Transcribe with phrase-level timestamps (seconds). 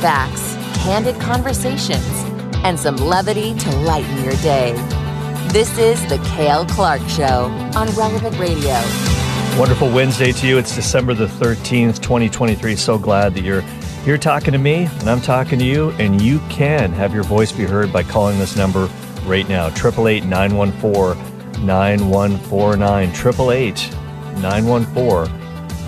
[0.00, 2.06] facts, candid conversations,
[2.64, 4.72] and some levity to lighten your day.
[5.48, 8.80] This is The Cale Clark Show on Relevant Radio.
[9.58, 10.56] Wonderful Wednesday to you.
[10.56, 12.76] It's December the 13th, 2023.
[12.76, 13.60] So glad that you're
[14.04, 17.52] here talking to me and I'm talking to you, and you can have your voice
[17.52, 18.88] be heard by calling this number
[19.26, 23.08] right now 888 914 9149.
[23.10, 23.92] 888
[24.40, 25.40] 914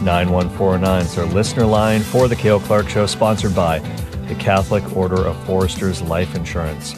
[0.05, 1.03] 9149.
[1.03, 3.79] It's our listener line for The Cale Clark Show, sponsored by
[4.33, 6.95] the Catholic Order of Foresters Life Insurance.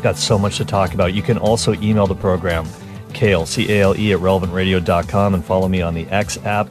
[0.00, 1.12] Got so much to talk about.
[1.12, 2.66] You can also email the program,
[3.12, 6.68] Cale, C A L E, at relevantradio.com, and follow me on the X app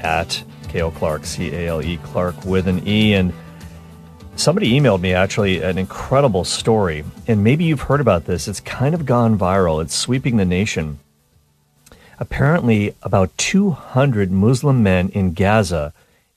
[0.00, 3.14] at Cale Clark, C A L E, Clark with an E.
[3.14, 3.32] And
[4.36, 8.46] somebody emailed me actually an incredible story, and maybe you've heard about this.
[8.46, 11.00] It's kind of gone viral, it's sweeping the nation.
[12.20, 15.92] Apparently, about 200 Muslim men in Gaza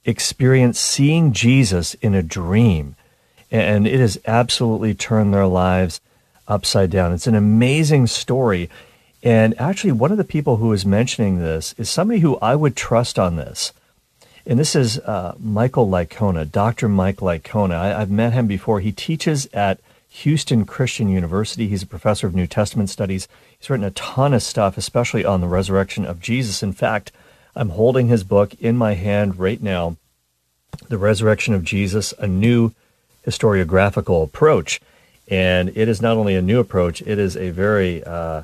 [0.06, 2.96] experienced seeing Jesus in a dream,
[3.52, 6.02] and it has absolutely turned their lives
[6.48, 7.14] upside down.
[7.14, 8.70] It's an amazing story.
[9.22, 12.76] And actually, one of the people who is mentioning this is somebody who I would
[12.76, 13.72] trust on this.
[14.46, 16.90] And this is uh, Michael Licona, Dr.
[16.90, 17.76] Mike Licona.
[17.76, 18.82] I, I've met him before.
[18.82, 21.70] He teaches at Houston Christian University.
[21.70, 23.30] He's a professor of New Testament studies.
[23.58, 26.62] He's written a ton of stuff, especially on the resurrection of Jesus.
[26.62, 27.14] In fact,
[27.56, 29.98] I'm holding his book in my hand right now,
[30.90, 32.74] The Resurrection of Jesus, a new
[33.28, 34.82] historiographical approach.
[35.30, 38.44] And it is not only a new approach, it is a very, uh,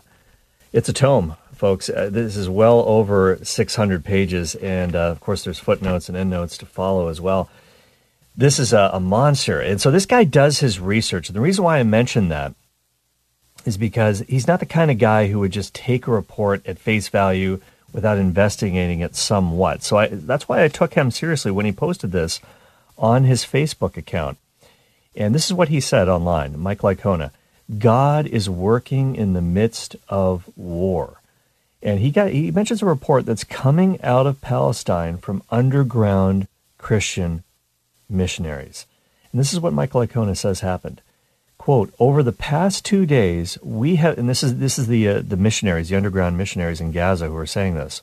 [0.71, 1.89] it's a tome, folks.
[1.89, 4.55] Uh, this is well over 600 pages.
[4.55, 7.49] And uh, of course, there's footnotes and endnotes to follow as well.
[8.37, 9.59] This is a, a monster.
[9.59, 11.29] And so this guy does his research.
[11.29, 12.53] And the reason why I mention that
[13.65, 16.79] is because he's not the kind of guy who would just take a report at
[16.79, 17.59] face value
[17.93, 19.83] without investigating it somewhat.
[19.83, 22.39] So I, that's why I took him seriously when he posted this
[22.97, 24.37] on his Facebook account.
[25.15, 27.31] And this is what he said online, Mike Licona.
[27.77, 31.19] God is working in the midst of war.
[31.81, 36.47] And he got he mentions a report that's coming out of Palestine from underground
[36.77, 37.43] Christian
[38.09, 38.85] missionaries.
[39.31, 41.01] And this is what Mike Licona says happened.
[41.69, 45.21] Quote, over the past two days, we have, and this is, this is the, uh,
[45.21, 48.01] the missionaries, the underground missionaries in Gaza who are saying this.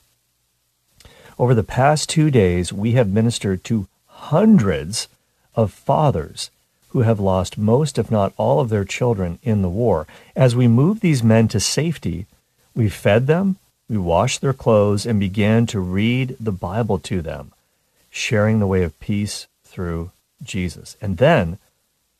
[1.37, 5.09] Over the past two days, we have ministered to hundreds
[5.53, 6.49] of fathers
[6.91, 10.07] who have lost most, if not all, of their children in the war.
[10.33, 12.25] As we moved these men to safety,
[12.73, 13.57] we fed them,
[13.89, 17.51] we washed their clothes, and began to read the Bible to them,
[18.09, 20.11] sharing the way of peace through
[20.41, 20.95] Jesus.
[21.01, 21.57] And then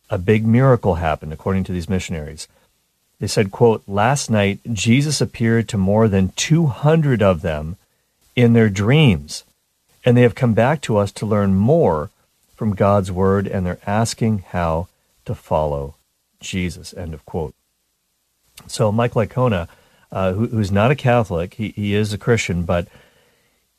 [0.09, 2.47] a big miracle happened, according to these missionaries.
[3.19, 7.77] They said, quote, last night Jesus appeared to more than 200 of them
[8.35, 9.43] in their dreams,
[10.05, 12.11] and they have come back to us to learn more
[12.55, 14.87] from God's word, and they're asking how
[15.25, 15.95] to follow
[16.39, 17.53] Jesus, end of quote.
[18.67, 19.67] So Mike Licona,
[20.11, 22.87] uh, who, who's not a Catholic, he, he is a Christian, but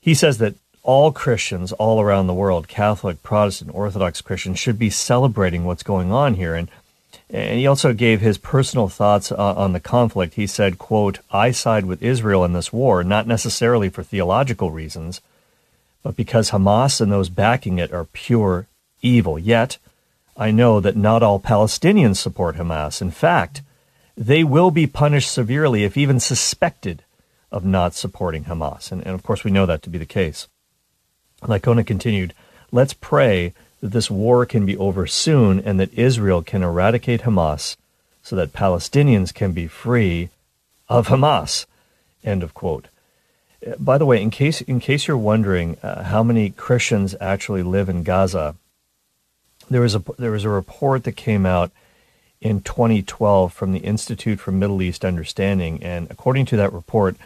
[0.00, 4.90] he says that all Christians all around the world, Catholic, Protestant, Orthodox Christians, should be
[4.90, 6.54] celebrating what's going on here.
[6.54, 6.70] And,
[7.30, 10.34] and he also gave his personal thoughts uh, on the conflict.
[10.34, 15.20] He said, quote, I side with Israel in this war, not necessarily for theological reasons,
[16.02, 18.66] but because Hamas and those backing it are pure
[19.02, 19.38] evil.
[19.38, 19.78] Yet,
[20.36, 23.02] I know that not all Palestinians support Hamas.
[23.02, 23.62] In fact,
[24.16, 27.02] they will be punished severely if even suspected
[27.50, 28.92] of not supporting Hamas.
[28.92, 30.48] And, and of course, we know that to be the case.
[31.42, 32.34] Licona continued,
[32.70, 37.76] Let's pray that this war can be over soon and that Israel can eradicate Hamas
[38.22, 40.28] so that Palestinians can be free
[40.88, 41.66] of Hamas.
[42.24, 42.88] End of quote.
[43.78, 47.88] By the way, in case in case you're wondering uh, how many Christians actually live
[47.88, 48.54] in Gaza,
[49.70, 51.72] there was a there was a report that came out
[52.40, 57.16] in 2012 from the Institute for Middle East Understanding, and according to that report,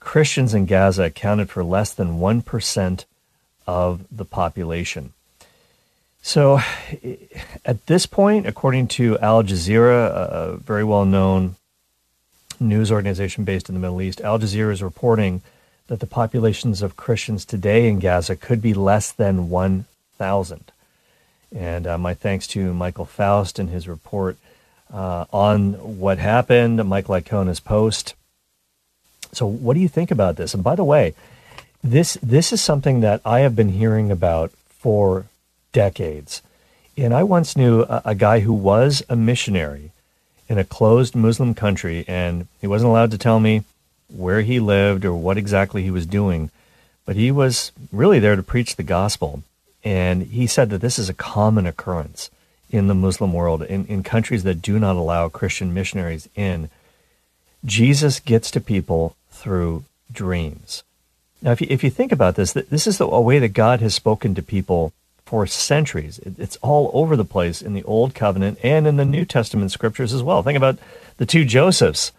[0.00, 3.04] Christians in Gaza accounted for less than one percent
[3.66, 5.12] of the population.
[6.22, 6.60] So,
[7.64, 11.56] at this point, according to Al Jazeera, a very well known
[12.58, 15.42] news organization based in the Middle East, Al Jazeera is reporting
[15.88, 20.72] that the populations of Christians today in Gaza could be less than 1,000.
[21.54, 24.38] And uh, my thanks to Michael Foust and his report
[24.92, 28.14] uh, on what happened, Mike Licona's post.
[29.32, 30.54] So, what do you think about this?
[30.54, 31.14] And by the way,
[31.84, 35.26] this this is something that I have been hearing about for
[35.72, 36.40] decades.
[36.96, 39.90] And I once knew a, a, guy who was a missionary
[40.48, 43.64] in a closed Muslim country, and he wasn't allowed to tell me
[44.08, 46.50] where he lived or what exactly he was doing,
[47.04, 49.42] but he was really there to preach the gospel.
[49.82, 52.30] And he said that this is a common occurrence
[52.70, 56.70] in the Muslim world, in, in countries that do not allow Christian missionaries in.
[57.64, 60.82] Jesus gets to people through dreams.
[61.44, 63.94] Now, if you, if you think about this, this is a way that God has
[63.94, 64.94] spoken to people
[65.26, 66.18] for centuries.
[66.18, 70.14] It's all over the place in the Old Covenant and in the New Testament scriptures
[70.14, 70.42] as well.
[70.42, 70.78] Think about
[71.18, 72.12] the two Josephs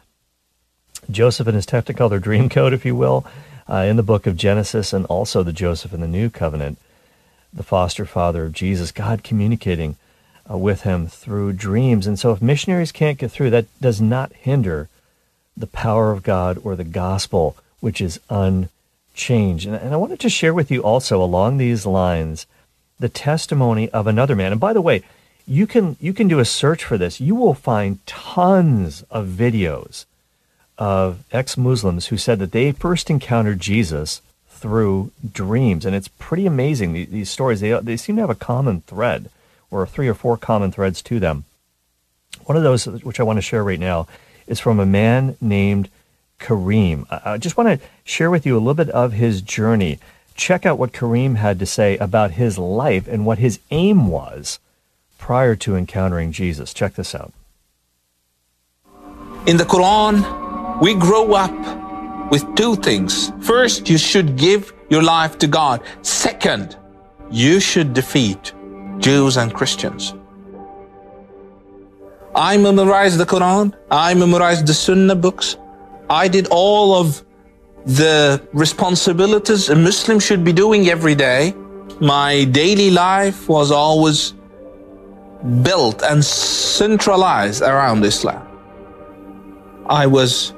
[1.10, 3.26] Joseph and his Technicolor Dreamcoat, if you will,
[3.70, 6.78] uh, in the book of Genesis, and also the Joseph in the New Covenant,
[7.54, 9.98] the foster father of Jesus, God communicating
[10.50, 12.08] uh, with him through dreams.
[12.08, 14.90] And so, if missionaries can't get through, that does not hinder
[15.58, 18.20] the power of God or the gospel, which is
[19.16, 19.66] unchanged.
[19.66, 22.46] And, and I wanted to share with you also along these lines
[23.00, 24.52] the testimony of another man.
[24.52, 25.04] And by the way,
[25.48, 27.22] you can you can do a search for this.
[27.22, 30.06] You will find tons of videos
[30.78, 36.94] of ex-Muslims who said that they first encountered Jesus through dreams, and it's pretty amazing.
[36.94, 39.30] These, these stories they they seem to have a common thread,
[39.70, 41.44] or three or four common threads to them.
[42.46, 44.08] One of those, which I want to share right now,
[44.48, 45.90] is from a man named
[46.40, 47.06] Kareem.
[47.10, 50.00] I just want to share with you a little bit of his journey.
[50.36, 54.60] Check out what Kareem had to say about his life and what his aim was
[55.18, 56.74] prior to encountering Jesus.
[56.74, 57.34] Check this out.
[59.48, 63.32] In the Quran, we grow up with two things.
[63.42, 65.82] First, you should give your life to God.
[66.02, 66.78] Second,
[67.32, 68.54] you should defeat
[68.98, 70.14] Jews and Christians.
[72.36, 73.74] I memorized the Quran.
[73.90, 75.58] I memorized the Sunnah books.
[76.10, 77.24] I did all of
[77.86, 81.54] the responsibilities a Muslim should be doing every day.
[82.00, 84.34] My daily life was always
[85.62, 88.42] built and centralized around Islam.
[89.88, 90.54] I was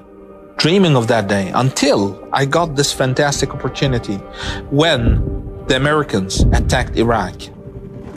[0.55, 4.15] dreaming of that day until I got this fantastic opportunity
[4.71, 7.35] when the Americans attacked Iraq.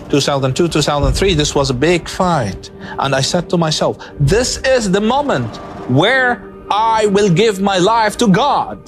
[0.08, 2.70] 2002, 2003, this was a big fight.
[2.98, 5.56] And I said to myself, this is the moment
[5.88, 8.78] where I will give my life to God.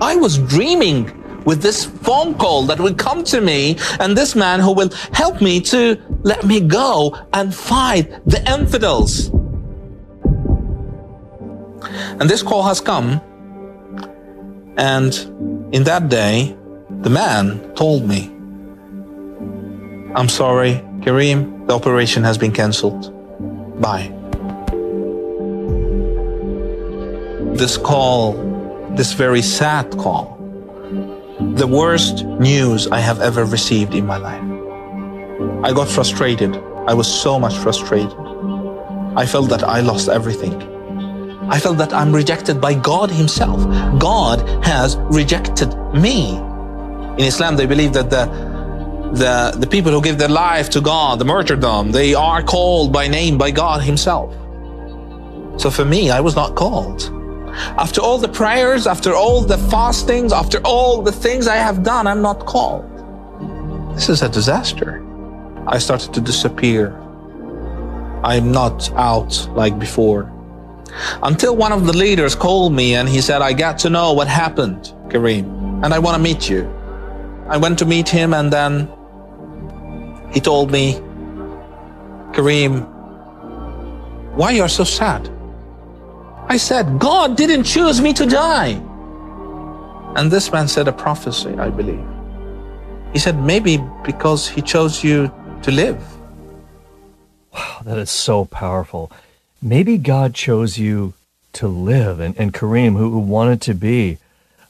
[0.00, 1.10] I was dreaming
[1.44, 5.40] with this phone call that will come to me and this man who will help
[5.40, 9.28] me to let me go and fight the infidels.
[12.20, 13.20] And this call has come.
[14.76, 15.14] And
[15.72, 16.56] in that day,
[17.00, 18.30] the man told me,
[20.14, 23.12] I'm sorry, Kareem, the operation has been cancelled.
[23.80, 24.15] Bye.
[27.56, 28.34] This call,
[28.96, 30.36] this very sad call,
[31.54, 34.44] the worst news I have ever received in my life.
[35.64, 36.54] I got frustrated.
[36.86, 38.12] I was so much frustrated.
[39.16, 40.52] I felt that I lost everything.
[41.48, 43.62] I felt that I'm rejected by God Himself.
[43.98, 46.36] God has rejected me.
[47.16, 48.26] In Islam, they believe that the
[49.14, 53.08] the, the people who give their life to God, the martyrdom, they are called by
[53.08, 54.34] name by God Himself.
[55.58, 57.15] So for me, I was not called.
[57.78, 62.06] After all the prayers, after all the fastings, after all the things I have done,
[62.06, 62.84] I'm not called.
[63.94, 65.02] This is a disaster.
[65.66, 66.94] I started to disappear.
[68.22, 70.32] I'm not out like before.
[71.22, 74.28] Until one of the leaders called me and he said, I got to know what
[74.28, 76.70] happened, Kareem, and I want to meet you.
[77.48, 78.88] I went to meet him and then
[80.32, 80.94] he told me,
[82.32, 82.86] Kareem,
[84.34, 85.30] why you are so sad?
[86.48, 88.80] I said, God didn't choose me to die.
[90.16, 92.04] And this man said a prophecy, I believe.
[93.12, 95.30] He said, maybe because he chose you
[95.62, 96.00] to live.
[97.52, 99.10] Wow, that is so powerful.
[99.60, 101.14] Maybe God chose you
[101.54, 102.20] to live.
[102.20, 104.18] And, and Kareem, who, wanted to be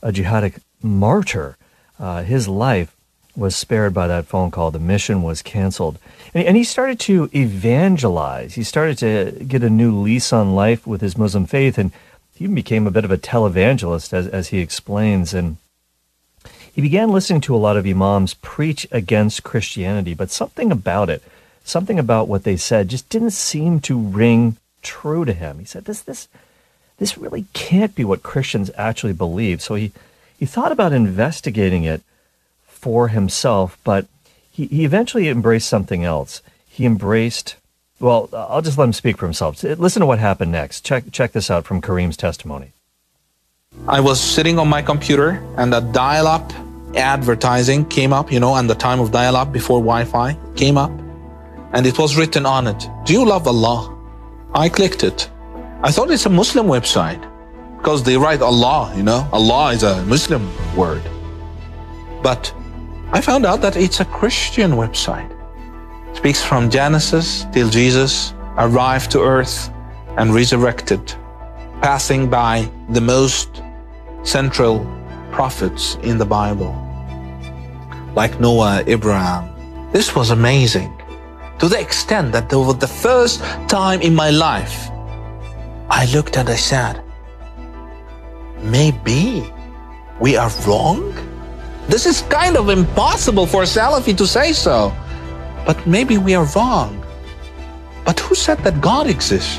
[0.01, 1.57] a jihadic martyr,
[1.99, 2.97] uh, his life
[3.37, 4.71] was spared by that phone call.
[4.71, 5.99] The mission was canceled.
[6.37, 8.57] And, and, he started to evangelize.
[8.57, 11.79] He started to get a new lease on life with his Muslim faith.
[11.79, 11.93] And
[12.35, 15.33] he even became a bit of a televangelist, as, as he explains.
[15.33, 15.57] And
[16.71, 21.23] he began listening to a lot of imams preach against Christianity, but something about it,
[21.65, 25.59] something about what they said, just didn't seem to ring true to him.
[25.59, 26.29] He said, "This, this,
[26.99, 29.91] this really can't be what Christians actually believe." So he,
[30.39, 32.03] he thought about investigating it
[32.67, 34.07] for himself, but
[34.57, 36.41] he, he eventually embraced something else.
[36.67, 37.57] He embraced,
[38.01, 39.63] well, I'll just let him speak for himself.
[39.63, 40.83] Listen to what happened next.
[40.83, 42.73] Check, check this out from Kareem's testimony.
[43.87, 46.51] I was sitting on my computer and a dial up
[46.95, 50.79] advertising came up, you know, and the time of dial up before Wi Fi came
[50.79, 50.93] up.
[51.75, 53.95] And it was written on it Do you love Allah?
[54.55, 55.29] I clicked it.
[55.83, 57.21] I thought it's a Muslim website
[57.77, 61.03] because they write Allah, you know, Allah is a Muslim word.
[62.23, 62.55] But
[63.13, 65.31] I found out that it's a Christian website.
[66.11, 69.71] It speaks from Genesis till Jesus arrived to earth
[70.17, 71.15] and resurrected,
[71.81, 73.63] passing by the most
[74.25, 74.85] central
[75.31, 76.75] prophets in the Bible,
[78.17, 79.93] like Noah, Abraham.
[79.93, 80.93] This was amazing
[81.61, 84.91] to the extent that over the first time in my life,
[85.89, 87.03] I looked and I said,
[88.63, 89.53] maybe
[90.19, 91.15] we are wrong?
[91.89, 94.93] This is kind of impossible for a Salafi to say so.
[95.65, 97.05] But maybe we are wrong.
[98.05, 99.59] But who said that God exists?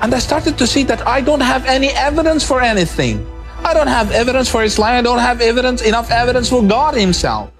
[0.00, 3.26] And I started to see that I don't have any evidence for anything.
[3.64, 4.98] I don't have evidence for Islam.
[4.98, 7.50] I don't have evidence, enough evidence for God Himself.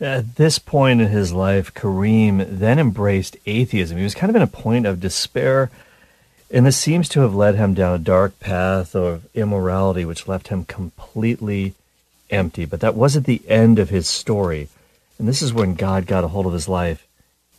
[0.00, 3.98] At this point in his life, Kareem then embraced atheism.
[3.98, 5.70] He was kind of in a point of despair,
[6.50, 10.48] and this seems to have led him down a dark path of immorality, which left
[10.48, 11.74] him completely
[12.30, 12.64] empty.
[12.64, 14.68] But that wasn't the end of his story.
[15.18, 17.06] And this is when God got a hold of his life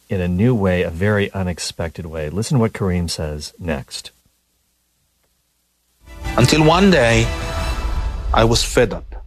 [0.09, 2.29] in a new way, a very unexpected way.
[2.29, 4.11] Listen to what Kareem says next.
[6.37, 7.25] Until one day,
[8.33, 9.25] I was fed up.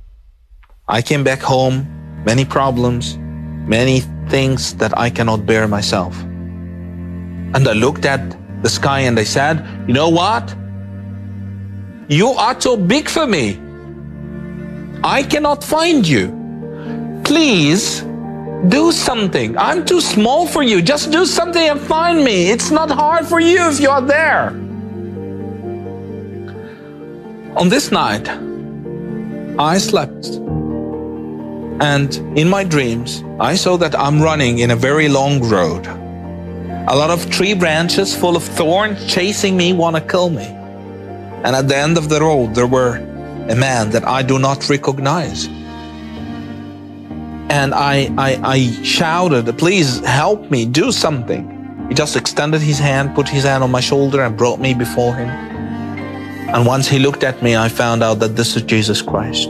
[0.89, 1.87] I came back home,
[2.25, 6.21] many problems, many things that I cannot bear myself.
[6.23, 10.55] And I looked at the sky and I said, You know what?
[12.09, 13.59] You are too big for me.
[15.05, 16.33] I cannot find you.
[17.25, 18.01] Please
[18.69, 19.57] do something.
[19.59, 20.81] I'm too small for you.
[20.81, 22.51] Just do something and find me.
[22.51, 24.49] It's not hard for you if you are there.
[27.55, 28.27] On this night,
[29.59, 30.25] I slept.
[31.83, 35.87] And in my dreams, I saw that I'm running in a very long road.
[36.89, 40.47] A lot of tree branches full of thorns chasing me, want to kill me.
[41.45, 43.14] And at the end of the road, there were
[43.49, 45.47] a man that I do not recognize.
[47.51, 51.87] And I, I, I shouted, please help me, do something.
[51.89, 55.15] He just extended his hand, put his hand on my shoulder and brought me before
[55.15, 55.29] him.
[55.29, 59.49] And once he looked at me, I found out that this is Jesus Christ.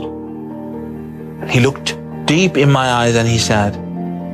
[1.49, 3.77] He looked deep in my eyes and he said,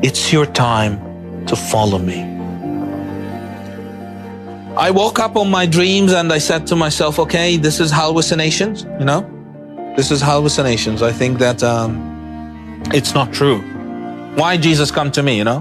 [0.04, 2.24] it's your time to follow me.
[4.76, 8.84] I woke up on my dreams and I said to myself, okay, this is hallucinations,
[9.00, 9.41] you know?
[9.98, 11.02] This is hallucinations.
[11.02, 13.60] I think that um, it's not true.
[14.36, 15.60] Why Jesus come to me, you know?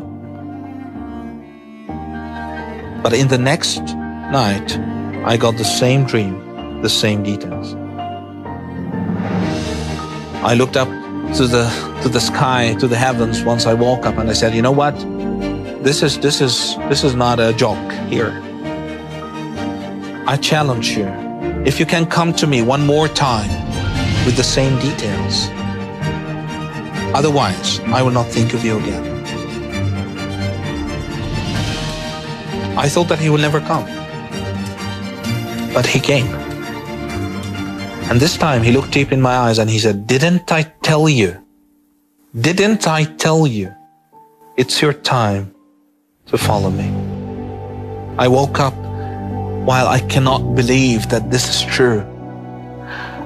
[3.02, 4.78] But in the next night,
[5.24, 7.74] I got the same dream, the same details.
[10.44, 10.88] I looked up
[11.34, 11.68] to the
[12.02, 14.72] to the sky, to the heavens once I woke up and I said, you know
[14.72, 14.94] what?
[15.82, 18.30] This is this is this is not a joke here.
[20.26, 21.06] I challenge you.
[21.66, 23.69] If you can come to me one more time
[24.30, 25.48] with the same details.
[27.18, 29.04] Otherwise, I will not think of you again.
[32.78, 33.86] I thought that he would never come.
[35.74, 36.28] But he came.
[38.08, 41.08] And this time he looked deep in my eyes and he said, Didn't I tell
[41.08, 41.44] you?
[42.40, 43.74] Didn't I tell you?
[44.56, 45.52] It's your time
[46.26, 46.88] to follow me.
[48.16, 48.76] I woke up
[49.66, 52.06] while I cannot believe that this is true.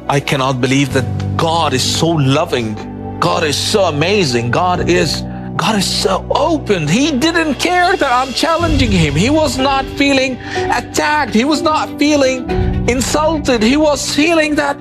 [0.09, 2.75] I cannot believe that God is so loving.
[3.21, 4.51] God is so amazing.
[4.51, 5.23] God is
[5.57, 6.87] God is so open.
[6.87, 9.15] He didn't care that I'm challenging him.
[9.15, 10.37] He was not feeling
[10.81, 11.33] attacked.
[11.33, 12.51] He was not feeling
[12.89, 13.63] insulted.
[13.63, 14.77] He was feeling that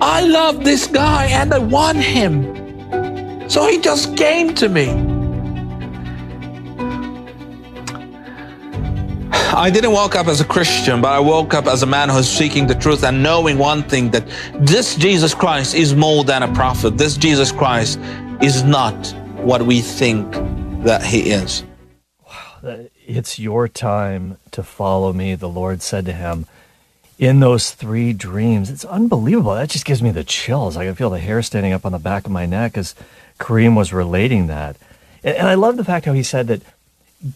[0.00, 3.48] I love this guy and I want him.
[3.48, 5.15] So he just came to me.
[9.56, 12.28] I didn't wake up as a Christian, but I woke up as a man who's
[12.28, 14.28] seeking the truth and knowing one thing that
[14.60, 16.98] this Jesus Christ is more than a prophet.
[16.98, 17.98] This Jesus Christ
[18.42, 18.94] is not
[19.38, 20.30] what we think
[20.84, 21.64] that he is.
[23.06, 26.44] It's your time to follow me, the Lord said to him
[27.18, 28.68] in those three dreams.
[28.68, 29.54] It's unbelievable.
[29.54, 30.76] That just gives me the chills.
[30.76, 32.94] I can feel the hair standing up on the back of my neck as
[33.40, 34.76] Kareem was relating that.
[35.24, 36.60] And I love the fact how he said that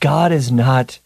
[0.00, 0.98] God is not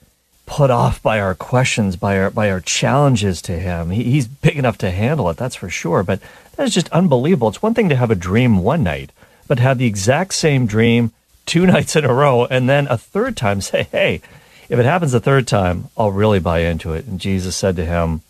[0.47, 3.91] put off by our questions, by our by our challenges to him.
[3.91, 6.03] He, he's big enough to handle it, that's for sure.
[6.03, 6.21] But
[6.57, 7.49] that is just unbelievable.
[7.49, 9.11] It's one thing to have a dream one night,
[9.47, 11.13] but have the exact same dream
[11.47, 14.21] two nights in a row, and then a third time say, "Hey,
[14.69, 17.85] if it happens a third time, I'll really buy into it." And Jesus said to
[17.85, 18.23] him,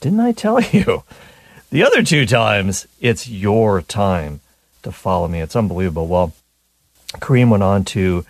[0.00, 1.04] "Didn't I tell you?
[1.70, 4.40] The other two times, it's your time
[4.82, 6.06] to follow me." It's unbelievable.
[6.06, 6.32] Well,
[7.14, 8.24] Kareem went on to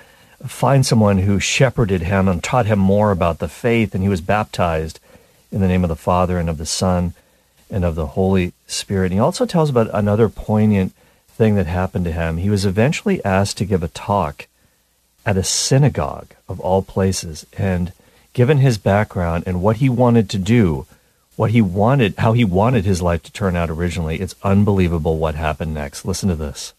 [0.46, 4.20] find someone who shepherded him and taught him more about the faith, and he was
[4.20, 5.00] baptized
[5.50, 7.14] in the name of the Father and of the Son
[7.70, 9.06] and of the Holy Spirit.
[9.06, 10.94] And he also tells about another poignant
[11.28, 12.36] thing that happened to him.
[12.36, 14.46] He was eventually asked to give a talk
[15.24, 17.46] at a synagogue of all places.
[17.56, 17.92] And
[18.32, 20.86] given his background and what he wanted to do,
[21.36, 25.34] what he wanted, how he wanted his life to turn out originally, it's unbelievable what
[25.34, 26.04] happened next.
[26.04, 26.74] Listen to this.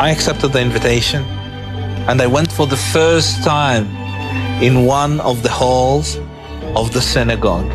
[0.00, 1.22] I accepted the invitation
[2.08, 3.84] and I went for the first time
[4.62, 6.16] in one of the halls
[6.74, 7.70] of the synagogue.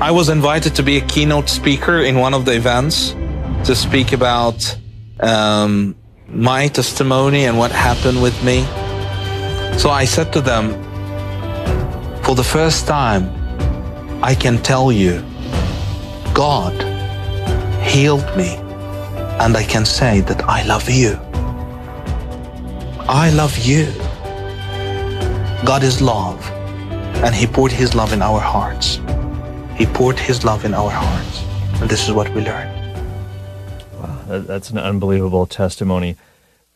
[0.00, 3.16] I was invited to be a keynote speaker in one of the events
[3.64, 4.78] to speak about
[5.18, 5.96] um,
[6.28, 8.62] my testimony and what happened with me.
[9.76, 10.70] So I said to them,
[12.22, 13.24] for the first time,
[14.22, 15.20] I can tell you,
[16.32, 16.74] God
[17.82, 18.54] healed me,
[19.42, 21.18] and I can say that I love you.
[23.12, 23.86] I love you.
[25.66, 26.48] God is love,
[27.24, 29.00] and He poured His love in our hearts.
[29.76, 31.42] He poured His love in our hearts,
[31.80, 32.70] and this is what we learned.
[33.98, 36.14] Wow, that's an unbelievable testimony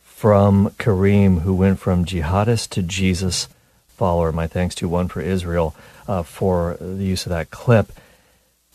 [0.00, 3.47] from Kareem, who went from jihadist to Jesus
[3.87, 4.33] follower.
[4.33, 5.76] My thanks to One for Israel
[6.09, 7.93] uh, for the use of that clip.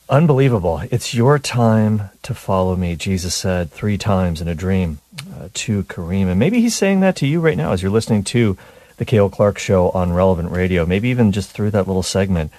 [0.09, 0.81] Unbelievable.
[0.89, 4.97] It's your time to follow me, Jesus said three times in a dream
[5.35, 6.25] uh, to Kareem.
[6.27, 8.57] And maybe he's saying that to you right now as you're listening to
[8.97, 10.83] the Cale Clark Show on Relevant Radio.
[10.83, 12.51] Maybe even just through that little segment.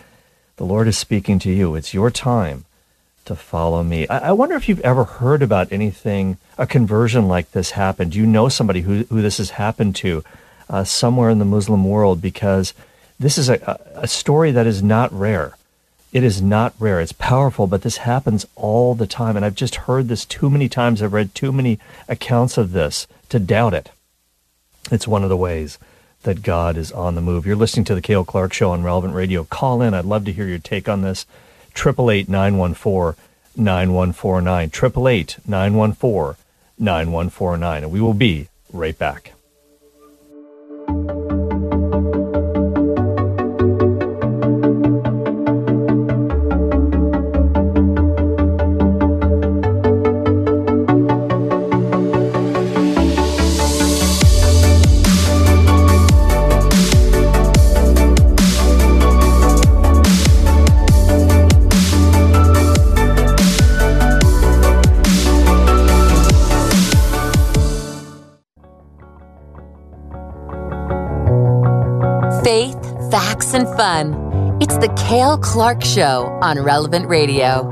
[0.59, 1.75] The Lord is speaking to you.
[1.75, 2.67] It's your time
[3.25, 4.07] to follow me.
[4.07, 8.13] I, I wonder if you've ever heard about anything, a conversion like this happened.
[8.13, 10.23] Do you know somebody who, who this has happened to
[10.69, 12.23] uh, somewhere in the Muslim world?
[12.23, 12.75] Because
[13.19, 15.57] this is a, a story that is not rare.
[16.13, 17.01] It is not rare.
[17.01, 19.37] It's powerful, but this happens all the time.
[19.37, 21.03] And I've just heard this too many times.
[21.03, 23.91] I've read too many accounts of this to doubt it.
[24.91, 25.79] It's one of the ways
[26.23, 27.47] that God is on the move.
[27.47, 29.45] You're listening to the Cale Clark Show on Relevant Radio.
[29.45, 29.95] Call in.
[29.95, 31.27] I'd love to hear your take on this.
[31.77, 33.23] 888 914
[33.57, 34.65] 9149.
[34.65, 36.37] 888 914
[36.79, 37.83] 9149.
[37.85, 39.33] And we will be right back.
[74.81, 77.69] The Cale Clark Show on Relevant Radio.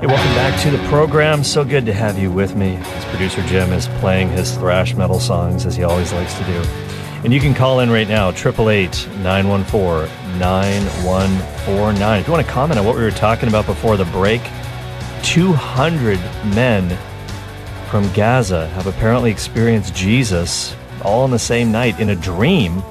[0.00, 1.42] Hey, welcome back to the program.
[1.42, 5.18] So good to have you with me as producer Jim is playing his thrash metal
[5.18, 6.62] songs as he always likes to do.
[7.24, 12.20] And you can call in right now, 888 914 9149.
[12.20, 14.42] If you want to comment on what we were talking about before the break,
[15.24, 16.20] 200
[16.54, 16.96] men
[17.90, 22.84] from Gaza have apparently experienced Jesus all in the same night in a dream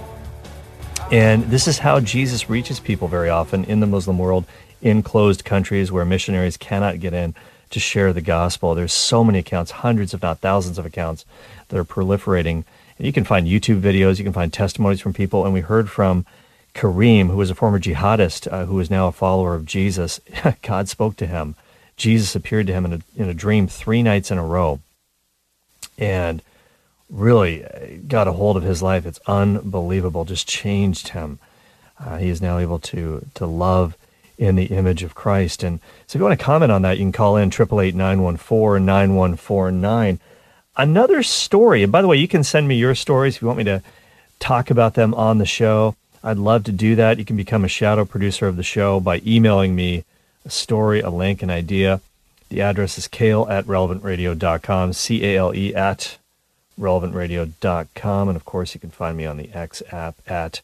[1.14, 4.46] and this is how Jesus reaches people very often in the Muslim world,
[4.82, 7.36] in closed countries where missionaries cannot get in
[7.70, 8.74] to share the gospel.
[8.74, 11.24] There's so many accounts, hundreds, if not thousands of accounts
[11.68, 12.64] that are proliferating.
[12.98, 15.46] And you can find YouTube videos, you can find testimonies from people.
[15.46, 16.26] And we heard from
[16.74, 20.20] Kareem, who was a former jihadist, uh, who is now a follower of Jesus.
[20.64, 21.54] God spoke to him.
[21.96, 24.80] Jesus appeared to him in a, in a dream three nights in a row.
[25.96, 26.42] And
[27.10, 29.06] really uh, got a hold of his life.
[29.06, 30.26] It's unbelievable.
[30.26, 31.40] Just changed him.
[32.00, 33.96] Uh, he is now able to to love
[34.38, 35.64] in the image of Christ.
[35.64, 37.96] And so, if you want to comment on that, you can call in triple eight
[37.96, 40.20] nine one four nine one four nine.
[40.76, 43.60] Another story, and by the way, you can send me your stories if you want
[43.60, 43.84] me to
[44.40, 45.96] talk about them on the show.
[46.24, 47.20] I'd love to do that.
[47.20, 50.04] You can become a shadow producer of the show by emailing me
[50.46, 52.02] a story, a link, an idea.
[52.50, 56.18] The address is cale at relevantradio.com, C A L E at
[56.80, 58.30] relevantradio.com.
[58.30, 60.62] And of course, you can find me on the X app at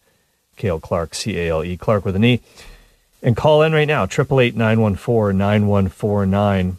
[0.58, 2.42] Cale Clark, C A L E, Clark with an E.
[3.22, 6.78] And call in right now, 888 914 9149.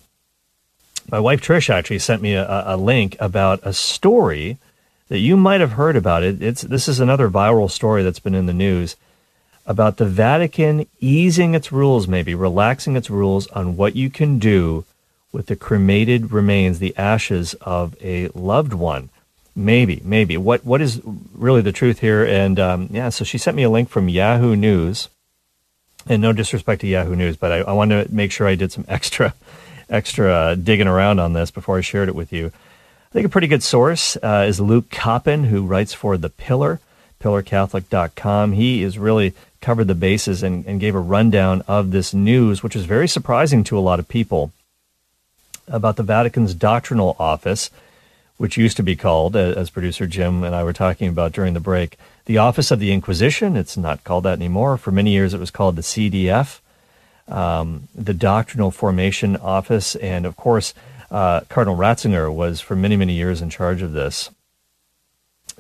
[1.11, 4.59] My wife Trish actually sent me a, a, link about a story
[5.09, 6.23] that you might have heard about.
[6.23, 6.43] It.
[6.43, 8.97] It's, this is another viral story that's been in the news
[9.67, 14.85] about the Vatican easing its rules, maybe relaxing its rules on what you can do
[15.33, 19.11] with the cremated remains, the ashes of a loved one.
[19.61, 20.39] Maybe, maybe.
[20.39, 21.03] What what is
[21.35, 22.25] really the truth here?
[22.25, 25.09] And um, yeah, so she sent me a link from Yahoo News.
[26.07, 28.73] And no disrespect to Yahoo News, but I, I wanted to make sure I did
[28.73, 29.35] some extra,
[29.91, 32.47] extra uh, digging around on this before I shared it with you.
[32.47, 36.81] I think a pretty good source uh, is Luke Coppen, who writes for The Pillar,
[37.21, 38.53] pillarcatholic.com.
[38.53, 42.77] He has really covered the bases and, and gave a rundown of this news, which
[42.77, 44.53] is very surprising to a lot of people
[45.69, 47.71] about the Vatican's doctrinal office,
[48.41, 51.61] which used to be called, as producer Jim and I were talking about during the
[51.61, 53.55] break, the Office of the Inquisition.
[53.55, 54.79] It's not called that anymore.
[54.79, 56.61] For many years, it was called the CDF,
[57.29, 59.95] um, the Doctrinal Formation Office.
[59.97, 60.73] And of course,
[61.11, 64.31] uh, Cardinal Ratzinger was for many, many years in charge of this.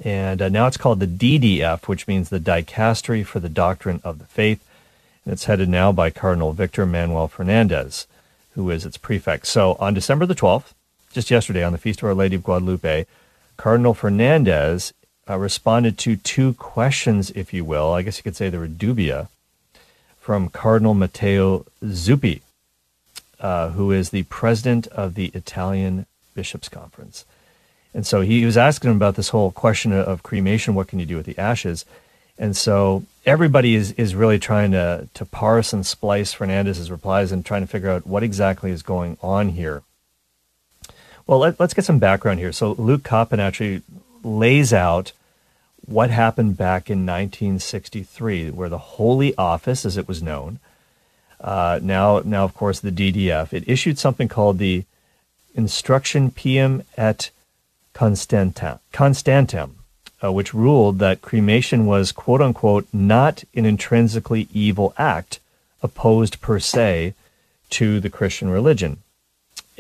[0.02, 4.18] And uh, now it's called the DDF, which means the Dicastery for the Doctrine of
[4.18, 4.66] the Faith.
[5.26, 8.06] And it's headed now by Cardinal Victor Manuel Fernandez,
[8.52, 9.46] who is its prefect.
[9.48, 10.72] So on December the 12th,
[11.12, 13.06] just yesterday on the Feast of Our Lady of Guadalupe,
[13.56, 14.94] Cardinal Fernandez
[15.28, 17.92] uh, responded to two questions, if you will.
[17.92, 19.28] I guess you could say they were dubia
[20.18, 22.42] from Cardinal Matteo Zuppi,
[23.40, 27.24] uh, who is the president of the Italian Bishops' Conference.
[27.92, 30.74] And so he was asking him about this whole question of cremation.
[30.74, 31.84] What can you do with the ashes?
[32.38, 37.44] And so everybody is, is really trying to, to parse and splice Fernandez's replies and
[37.44, 39.82] trying to figure out what exactly is going on here.
[41.26, 42.52] Well, let, us get some background here.
[42.52, 43.82] So Luke Coppen actually
[44.22, 45.12] lays out
[45.86, 50.58] what happened back in 1963, where the Holy Office, as it was known,
[51.40, 54.84] uh, now, now of course the DDF, it issued something called the
[55.54, 57.30] Instruction Piam et
[57.94, 58.78] Constantem
[60.22, 65.40] uh, which ruled that cremation was quote unquote not an intrinsically evil act
[65.82, 67.14] opposed per se
[67.70, 68.98] to the Christian religion.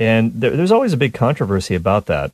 [0.00, 2.32] And there, there's always a big controversy about that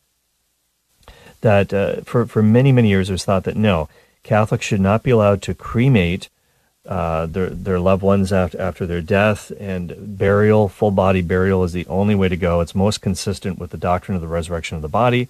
[1.42, 3.88] that uh, for, for many, many years it was thought that no,
[4.22, 6.28] Catholics should not be allowed to cremate
[6.86, 11.72] uh, their, their loved ones after, after their death, and burial, full body burial, is
[11.72, 12.60] the only way to go.
[12.60, 15.28] It's most consistent with the doctrine of the resurrection of the body.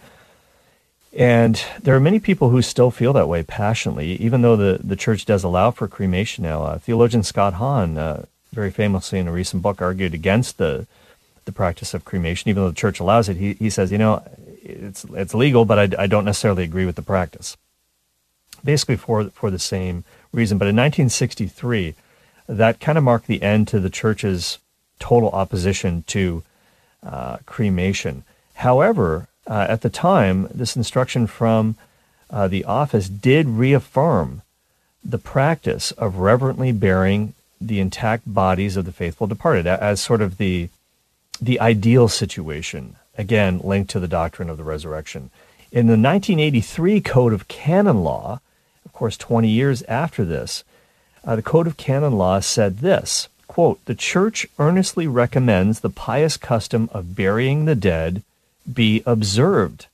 [1.12, 4.96] And there are many people who still feel that way passionately, even though the, the
[4.96, 6.62] church does allow for cremation now.
[6.62, 10.86] Uh, theologian Scott Hahn, uh, very famously in a recent book, argued against the,
[11.46, 13.38] the practice of cremation, even though the church allows it.
[13.38, 14.22] He, he says, you know,
[14.62, 17.56] it's it's legal, but I, I don't necessarily agree with the practice.
[18.64, 20.58] Basically, for for the same reason.
[20.58, 21.94] But in 1963,
[22.48, 24.58] that kind of marked the end to the church's
[24.98, 26.42] total opposition to
[27.02, 28.24] uh, cremation.
[28.54, 31.76] However, uh, at the time, this instruction from
[32.30, 34.42] uh, the office did reaffirm
[35.04, 40.36] the practice of reverently burying the intact bodies of the faithful departed as sort of
[40.36, 40.68] the
[41.40, 45.30] the ideal situation again linked to the doctrine of the resurrection.
[45.72, 48.40] In the 1983 Code of Canon Law,
[48.84, 50.64] of course, 20 years after this,
[51.24, 56.36] uh, the Code of Canon Law said this quote, The Church earnestly recommends the pious
[56.36, 58.22] custom of burying the dead
[58.70, 59.86] be observed.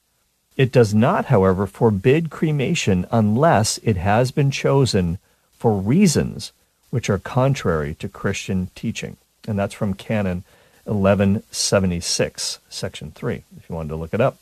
[0.57, 5.19] It does not, however, forbid cremation unless it has been chosen
[5.57, 6.53] for reasons
[6.91, 9.17] which are contrary to Christian teaching.
[9.49, 10.45] And that's from Canon
[10.85, 14.39] 1176, section 3, if you wanted to look it up.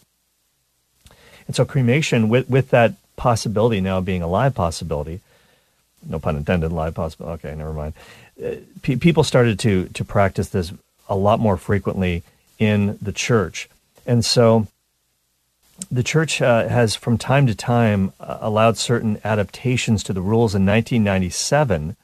[1.47, 5.21] And so cremation, with, with that possibility now being a live possibility,
[6.07, 7.93] no pun intended, live possibility, okay, never mind.
[8.43, 10.73] Uh, people started to, to practice this
[11.09, 12.23] a lot more frequently
[12.59, 13.69] in the church.
[14.07, 14.69] And so
[15.91, 20.55] the church uh, has, from time to time, uh, allowed certain adaptations to the rules.
[20.55, 21.97] In 1997,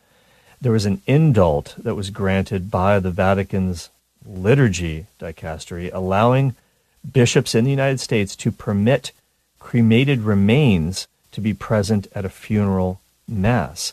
[0.60, 3.90] there was an indult that was granted by the Vatican's
[4.28, 6.54] liturgy dicastery, allowing
[7.10, 9.12] bishops in the United States to permit
[9.58, 13.92] cremated remains to be present at a funeral mass.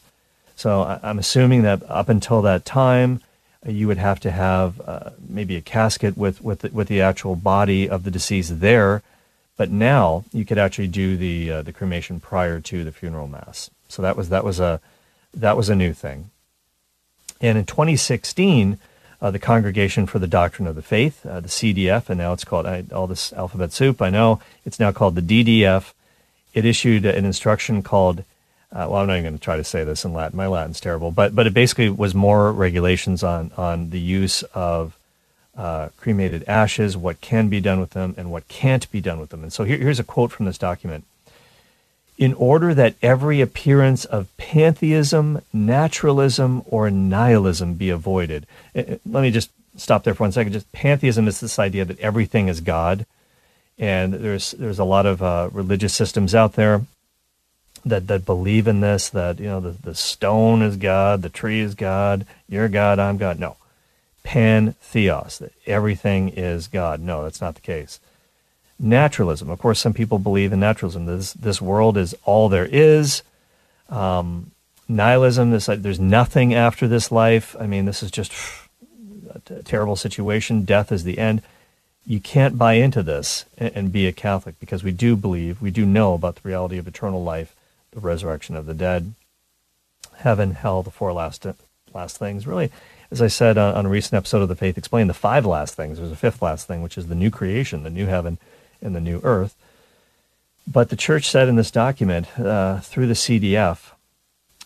[0.55, 3.21] So I'm assuming that up until that time,
[3.65, 7.01] uh, you would have to have uh, maybe a casket with with the, with the
[7.01, 9.01] actual body of the deceased there,
[9.57, 13.69] but now you could actually do the uh, the cremation prior to the funeral mass.
[13.87, 14.79] So that was that was a
[15.33, 16.29] that was a new thing.
[17.41, 18.77] And in 2016,
[19.23, 22.43] uh, the Congregation for the Doctrine of the Faith, uh, the CDF, and now it's
[22.43, 24.01] called I, all this alphabet soup.
[24.01, 25.93] I know it's now called the DDF.
[26.53, 28.19] It issued an instruction called,
[28.73, 30.35] uh, well, I'm not even going to try to say this in Latin.
[30.35, 34.97] My Latin's terrible, but but it basically was more regulations on on the use of
[35.57, 39.29] uh, cremated ashes, what can be done with them, and what can't be done with
[39.29, 39.41] them.
[39.41, 41.05] And so here, here's a quote from this document
[42.17, 48.45] in order that every appearance of pantheism, naturalism, or nihilism be avoided.
[48.75, 50.53] Uh, uh, let me just stop there for one second.
[50.53, 53.05] Just pantheism is this idea that everything is God,
[53.79, 56.85] and there's there's a lot of uh, religious systems out there
[57.83, 59.09] that that believe in this.
[59.09, 63.17] That you know the the stone is God, the tree is God, you're God, I'm
[63.17, 63.39] God.
[63.39, 63.57] No,
[64.23, 66.99] pantheos, that everything is God.
[66.99, 67.99] No, that's not the case
[68.83, 69.49] naturalism.
[69.49, 71.05] Of course, some people believe in naturalism.
[71.05, 73.23] This this world is all there is.
[73.89, 74.51] Um,
[74.87, 75.51] nihilism.
[75.51, 77.55] This there's nothing after this life.
[77.59, 78.31] I mean, this is just
[79.49, 80.65] a terrible situation.
[80.65, 81.41] Death is the end.
[82.05, 85.71] you can't buy into this and, and be a Catholic because we do believe, we
[85.71, 87.55] do know about the reality of eternal life,
[87.91, 89.13] the resurrection of the dead,
[90.17, 91.45] heaven, hell, the four last
[91.93, 92.45] last things.
[92.45, 92.71] Really,
[93.11, 95.75] as I said on, on, a recent episode of The Faith Explained, the five last
[95.75, 95.97] things.
[95.97, 98.37] There's a fifth last thing, which is the new creation, the new heaven,
[98.83, 99.55] and the new earth.
[100.67, 103.91] But the church said in this document uh, through the CDF,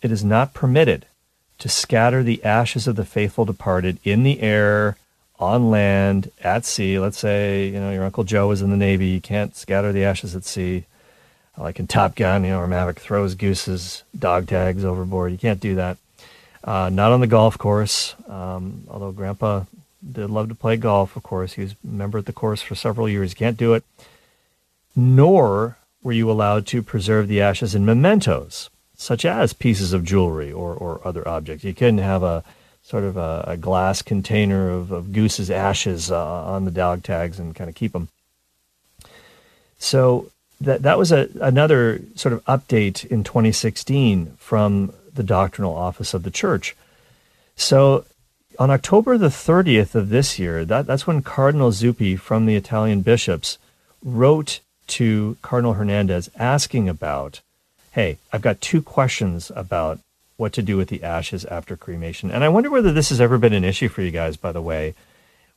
[0.01, 1.06] it is not permitted
[1.60, 4.97] to scatter the ashes of the faithful departed in the air,
[5.39, 6.99] on land, at sea.
[6.99, 9.08] Let's say, you know, your Uncle Joe is in the Navy.
[9.08, 10.86] You can't scatter the ashes at sea.
[11.58, 15.32] Like in Top Gun, you know, where Maverick throws Goose's, dog tags overboard.
[15.32, 15.97] You can't do that.
[16.63, 19.63] Uh, not on the golf course, um, although Grandpa
[20.13, 21.54] did love to play golf, of course.
[21.54, 23.34] He was a member at the course for several years.
[23.34, 23.84] Can't do it.
[24.96, 30.52] Nor were you allowed to preserve the ashes in mementos, such as pieces of jewelry
[30.52, 31.63] or, or other objects.
[31.63, 32.43] You couldn't have a
[32.84, 37.38] sort of a, a glass container of, of goose's ashes uh, on the dog tags
[37.38, 38.08] and kind of keep them.
[39.78, 46.13] So that that was a, another sort of update in 2016 from the doctrinal office
[46.13, 46.76] of the church.
[47.56, 48.06] So
[48.60, 53.02] on October the 30th of this year, that, that's when Cardinal Zuppi from the Italian
[53.02, 53.58] bishops
[54.04, 57.41] wrote to Cardinal Hernandez asking about,
[57.91, 60.00] hey, I've got two questions about
[60.38, 62.32] what to do with the ashes after cremation.
[62.32, 64.62] And I wonder whether this has ever been an issue for you guys, by the
[64.62, 64.93] way,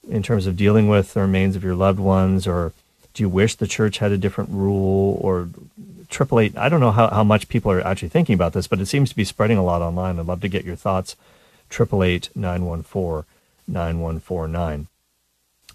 [0.09, 2.73] in terms of dealing with the remains of your loved ones, or
[3.13, 5.49] do you wish the church had a different rule or
[6.09, 6.57] triple eight?
[6.57, 9.11] I don't know how, how much people are actually thinking about this, but it seems
[9.11, 10.19] to be spreading a lot online.
[10.19, 11.17] I'd love to get your thoughts.
[11.71, 13.25] Triple eight nine one four
[13.67, 14.89] nine one four nine.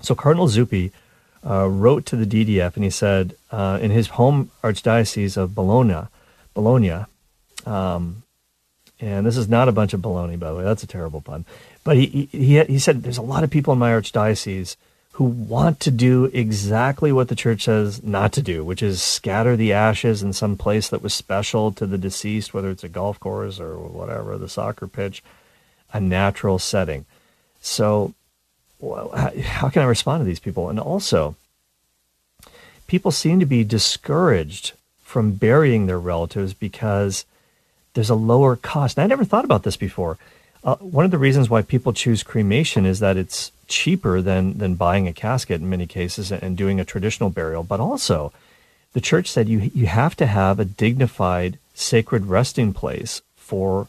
[0.02, 0.92] So Cardinal Zuppi
[1.46, 6.08] uh, wrote to the DDF and he said uh, in his home archdiocese of Bologna,
[6.54, 7.06] Bologna,
[7.66, 8.24] um,
[9.00, 10.64] and this is not a bunch of baloney, by the way.
[10.64, 11.46] That's a terrible pun.
[11.84, 14.76] But he, he, he said there's a lot of people in my archdiocese
[15.14, 19.56] who want to do exactly what the church says not to do, which is scatter
[19.56, 23.20] the ashes in some place that was special to the deceased, whether it's a golf
[23.20, 25.24] course or whatever, the soccer pitch,
[25.96, 27.06] a natural setting.
[27.62, 28.14] So,
[28.80, 29.10] well,
[29.42, 30.70] how can I respond to these people?
[30.70, 31.36] And also,
[32.86, 37.26] people seem to be discouraged from burying their relatives because
[37.94, 38.98] there's a lower cost.
[38.98, 40.18] And I never thought about this before.
[40.66, 44.76] Uh, one of the reasons why people choose cremation is that it's cheaper than than
[44.76, 47.64] buying a casket in many cases and doing a traditional burial.
[47.64, 48.34] But also,
[48.92, 53.88] the church said you you have to have a dignified, sacred resting place for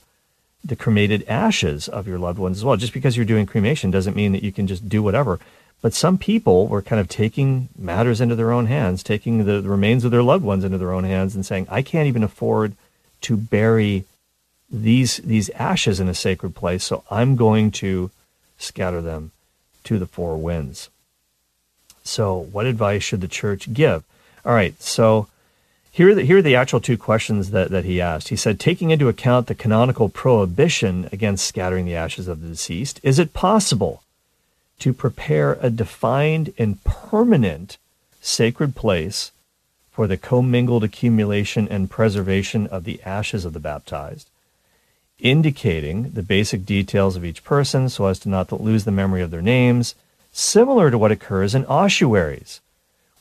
[0.67, 2.77] the cremated ashes of your loved ones as well.
[2.77, 5.39] Just because you're doing cremation doesn't mean that you can just do whatever.
[5.83, 9.69] But some people were kind of taking matters into their own hands, taking the, the
[9.69, 12.75] remains of their loved ones into their own hands, and saying, "I can't even afford."
[13.23, 14.05] to bury
[14.71, 18.11] these these ashes in a sacred place, so I'm going to
[18.59, 19.33] scatter them
[19.85, 20.91] to the four winds.
[22.03, 24.05] So, what advice should the church give?
[24.45, 25.29] All right, so
[25.97, 28.29] here are the, here are the actual two questions that, that he asked.
[28.29, 33.01] He said, taking into account the canonical prohibition against scattering the ashes of the deceased,
[33.03, 34.03] is it possible
[34.81, 37.79] to prepare a defined and permanent
[38.21, 39.33] sacred place
[39.91, 44.29] for the commingled accumulation and preservation of the ashes of the baptized,
[45.19, 49.31] indicating the basic details of each person so as to not lose the memory of
[49.31, 49.95] their names,
[50.31, 52.61] similar to what occurs in ossuaries,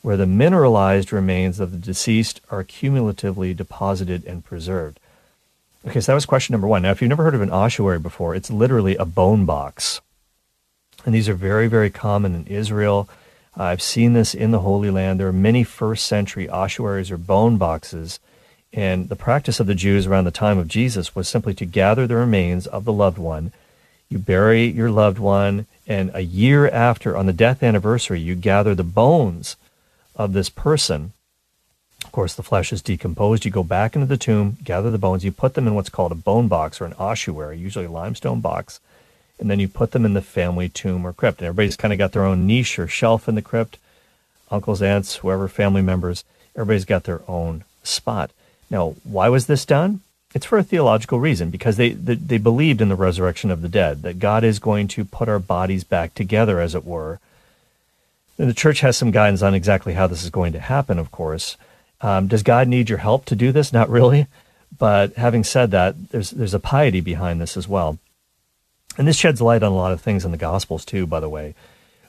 [0.05, 4.99] where the mineralized remains of the deceased are cumulatively deposited and preserved.
[5.87, 6.83] Okay, so that was question number one.
[6.83, 10.01] Now, if you've never heard of an ossuary before, it's literally a bone box.
[11.05, 13.09] And these are very, very common in Israel.
[13.57, 15.19] I've seen this in the Holy Land.
[15.19, 18.19] There are many first century ossuaries or bone boxes.
[18.71, 22.05] And the practice of the Jews around the time of Jesus was simply to gather
[22.05, 23.53] the remains of the loved one.
[24.09, 28.75] You bury your loved one, and a year after, on the death anniversary, you gather
[28.75, 29.55] the bones
[30.15, 31.13] of this person.
[32.03, 33.45] Of course, the flesh is decomposed.
[33.45, 36.11] You go back into the tomb, gather the bones, you put them in what's called
[36.11, 38.79] a bone box or an ossuary, usually a limestone box
[39.39, 41.39] and then you put them in the family tomb or crypt.
[41.39, 43.77] And everybody's kind of got their own niche or shelf in the crypt.
[44.49, 46.23] Uncles, aunts, whoever, family members,
[46.55, 48.31] everybody's got their own spot.
[48.69, 50.01] Now, why was this done?
[50.33, 53.69] It's for a theological reason because they, they, they believed in the resurrection of the
[53.69, 57.19] dead, that God is going to put our bodies back together, as it were.
[58.37, 61.57] The church has some guidance on exactly how this is going to happen, of course.
[62.01, 63.71] Um, does God need your help to do this?
[63.71, 64.27] Not really.
[64.77, 67.97] But having said that, there's, there's a piety behind this as well.
[68.97, 71.29] And this sheds light on a lot of things in the Gospels, too, by the
[71.29, 71.55] way.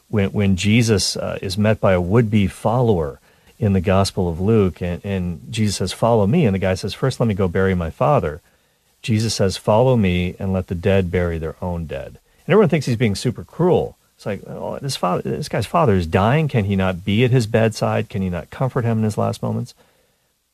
[0.08, 3.20] When, when Jesus uh, is met by a would be follower
[3.58, 6.44] in the Gospel of Luke, and, and Jesus says, Follow me.
[6.44, 8.40] And the guy says, First, let me go bury my father.
[9.02, 12.18] Jesus says, Follow me and let the dead bury their own dead.
[12.46, 15.94] And everyone thinks he's being super cruel It's like, oh, this father, this guy's father
[15.94, 16.48] is dying.
[16.48, 18.08] Can he not be at his bedside?
[18.08, 19.74] Can he not comfort him in his last moments?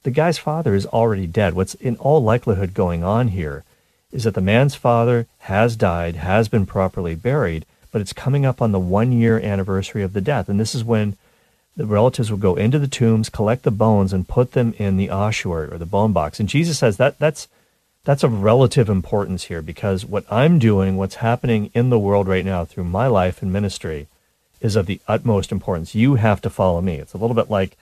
[0.03, 1.55] The guy's father is already dead.
[1.55, 3.64] What's in all likelihood going on here
[4.11, 8.61] is that the man's father has died, has been properly buried, but it's coming up
[8.61, 10.48] on the one year anniversary of the death.
[10.48, 11.16] And this is when
[11.77, 15.09] the relatives will go into the tombs, collect the bones, and put them in the
[15.09, 16.40] ossuary or the bone box.
[16.40, 17.48] And Jesus says that that's
[18.05, 22.45] that's of relative importance here because what I'm doing, what's happening in the world right
[22.45, 24.09] now through my life and ministry,
[24.61, 25.95] is of the utmost importance.
[25.95, 26.97] You have to follow me.
[26.97, 27.77] It's a little bit like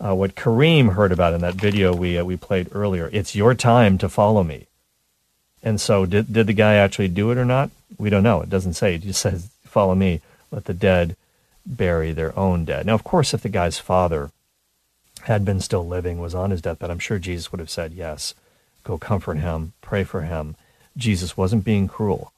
[0.00, 3.08] uh, what Kareem heard about in that video we uh, we played earlier.
[3.12, 4.66] It's your time to follow me.
[5.62, 7.70] And so, did did the guy actually do it or not?
[7.98, 8.42] We don't know.
[8.42, 8.94] It doesn't say.
[8.94, 10.20] It just says, "Follow me."
[10.52, 11.16] Let the dead
[11.66, 12.86] bury their own dead.
[12.86, 14.30] Now, of course, if the guy's father
[15.22, 18.32] had been still living, was on his deathbed, I'm sure Jesus would have said yes
[18.86, 20.56] go comfort him, pray for him.
[20.96, 22.32] Jesus wasn't being cruel,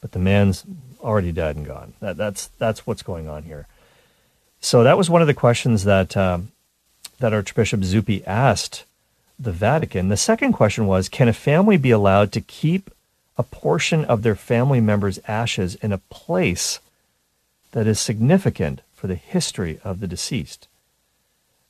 [0.00, 0.64] but the man's
[1.00, 1.92] already dead and gone.
[2.00, 3.66] That, that's that's what's going on here.
[4.60, 6.52] So that was one of the questions that um,
[7.18, 8.84] that Archbishop Zuppi asked
[9.38, 10.08] the Vatican.
[10.08, 12.90] The second question was, can a family be allowed to keep
[13.38, 16.80] a portion of their family member's ashes in a place
[17.72, 20.68] that is significant for the history of the deceased?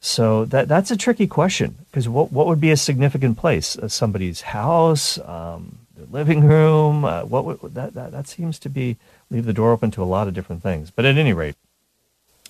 [0.01, 3.77] So that that's a tricky question because what what would be a significant place?
[3.77, 7.05] Uh, somebody's house, um, their living room.
[7.05, 8.97] Uh, what would, that, that that seems to be
[9.31, 10.91] leave the door open to a lot of different things.
[10.91, 11.55] But at any rate,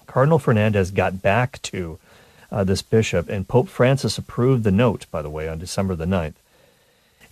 [0.06, 1.98] Cardinal Fernandez got back to
[2.52, 5.06] uh, this bishop, and Pope Francis approved the note.
[5.10, 6.34] By the way, on December the 9th.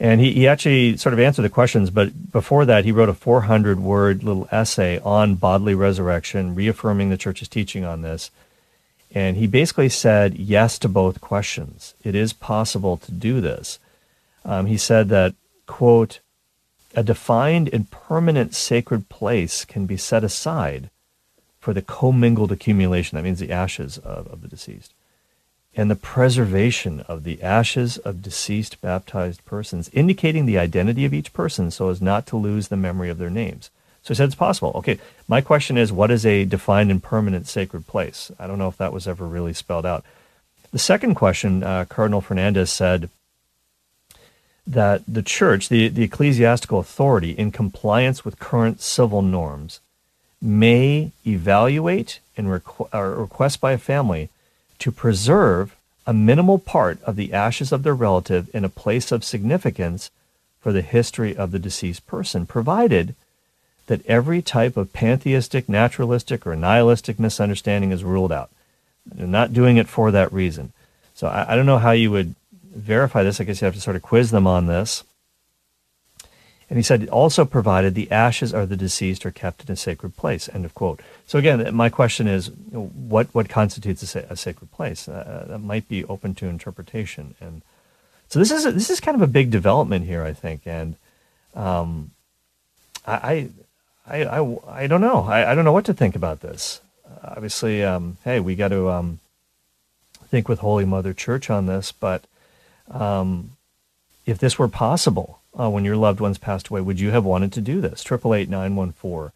[0.01, 3.15] And he, he actually sort of answered the questions, but before that, he wrote a
[3.15, 8.31] 400 word little essay on bodily resurrection, reaffirming the church's teaching on this.
[9.15, 11.95] And he basically said yes to both questions.
[12.05, 13.79] It is possible to do this.
[14.45, 15.35] Um, he said that,
[15.67, 16.21] quote,
[16.95, 20.91] a defined and permanent sacred place can be set aside
[21.61, 24.95] for the commingled accumulation, that means the ashes of, of the deceased,
[25.77, 31.33] and the preservation of the ashes of deceased baptized persons, indicating the identity of each
[31.33, 33.71] person so as not to lose the memory of their names.
[34.03, 34.73] So he said it's possible.
[34.77, 38.31] Okay, my question is what is a defined and permanent sacred place?
[38.39, 40.05] I don't know if that was ever really spelled out.
[40.71, 43.11] The second question, uh, Cardinal Fernandez said
[44.67, 49.81] that the church, the, the ecclesiastical authority, in compliance with current civil norms,
[50.43, 54.29] may evaluate and requ- request by a family
[54.79, 55.75] to preserve
[56.07, 60.11] a minimal part of the ashes of their relative in a place of significance
[60.61, 63.15] for the history of the deceased person, provided
[63.89, 68.51] that every type of pantheistic, naturalistic, or nihilistic misunderstanding is ruled out.
[69.05, 70.73] They're not doing it for that reason.
[71.15, 73.41] So I, I don't know how you would verify this.
[73.41, 75.05] I guess you have to sort of quiz them on this.
[76.71, 80.17] And he said, also provided the ashes of the deceased are kept in a sacred
[80.17, 80.51] place.
[80.53, 81.01] End of quote.
[81.27, 85.09] So again, my question is, what what constitutes a, sa- a sacred place?
[85.09, 87.35] Uh, that might be open to interpretation.
[87.41, 87.63] And
[88.29, 90.67] so this is a, this is kind of a big development here, I think.
[90.67, 90.97] And
[91.55, 92.11] um,
[93.07, 93.49] I,
[94.09, 95.25] I, I, I don't know.
[95.25, 96.81] I, I don't know what to think about this.
[97.23, 99.21] Obviously, um, hey, we got to um,
[100.29, 101.93] think with Holy Mother Church on this.
[101.93, 102.25] But
[102.91, 103.57] um,
[104.25, 107.53] if this were possible uh, when your loved ones passed away, would you have wanted
[107.53, 108.03] to do this?
[108.03, 109.33] Triple eight nine one four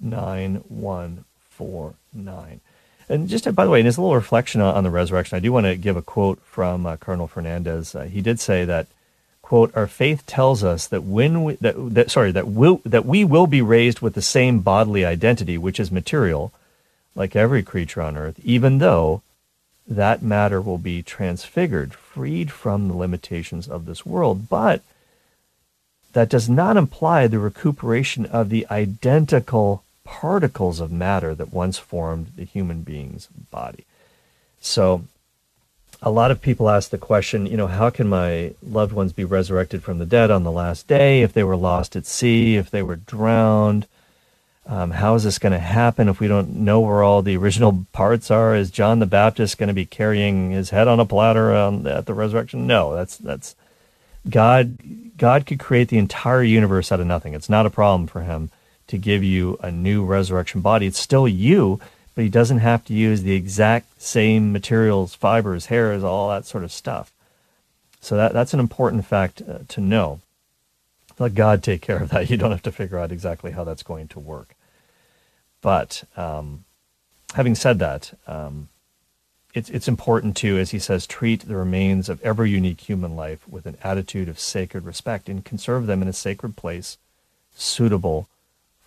[0.00, 2.60] nine one four nine.
[3.08, 5.66] And just by the way, in his little reflection on, the resurrection, I do want
[5.66, 7.94] to give a quote from uh, Cardinal Fernandez.
[7.94, 8.88] Uh, he did say that
[9.46, 13.22] quote, our faith tells us that when we, that, that sorry, that will, that we
[13.22, 16.52] will be raised with the same bodily identity, which is material,
[17.14, 19.22] like every creature on earth, even though
[19.86, 24.48] that matter will be transfigured, freed from the limitations of this world.
[24.48, 24.82] But
[26.12, 32.32] that does not imply the recuperation of the identical particles of matter that once formed
[32.34, 33.84] the human being's body.
[34.60, 35.04] So
[36.02, 39.24] a lot of people ask the question, you know, how can my loved ones be
[39.24, 42.70] resurrected from the dead on the last day if they were lost at sea, if
[42.70, 43.86] they were drowned?
[44.68, 47.86] Um, how is this going to happen if we don't know where all the original
[47.92, 48.54] parts are?
[48.56, 52.06] Is John the Baptist going to be carrying his head on a platter on, at
[52.06, 52.66] the resurrection?
[52.66, 53.54] No, that's that's
[54.28, 54.78] God.
[55.16, 57.32] God could create the entire universe out of nothing.
[57.32, 58.50] It's not a problem for him
[58.88, 60.86] to give you a new resurrection body.
[60.86, 61.80] It's still you,
[62.16, 66.64] but he doesn't have to use the exact same materials, fibers, hairs, all that sort
[66.64, 67.12] of stuff.
[68.00, 70.20] So that, that's an important fact uh, to know.
[71.18, 72.30] Let God take care of that.
[72.30, 74.56] You don't have to figure out exactly how that's going to work.
[75.60, 76.64] But um,
[77.34, 78.68] having said that, um,
[79.52, 83.46] it's, it's important to, as he says, treat the remains of every unique human life
[83.46, 86.96] with an attitude of sacred respect and conserve them in a sacred place
[87.54, 88.26] suitable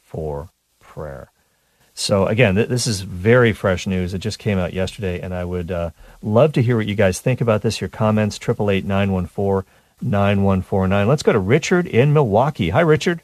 [0.02, 0.50] for
[0.80, 1.30] prayer.
[2.00, 4.14] So again, th- this is very fresh news.
[4.14, 5.90] It just came out yesterday, and I would uh,
[6.24, 7.82] love to hear what you guys think about this.
[7.82, 9.66] Your comments, triple eight nine one four
[10.02, 11.10] nine one four nine.
[11.10, 12.70] Let's go to Richard in Milwaukee.
[12.70, 13.22] Hi, Richard.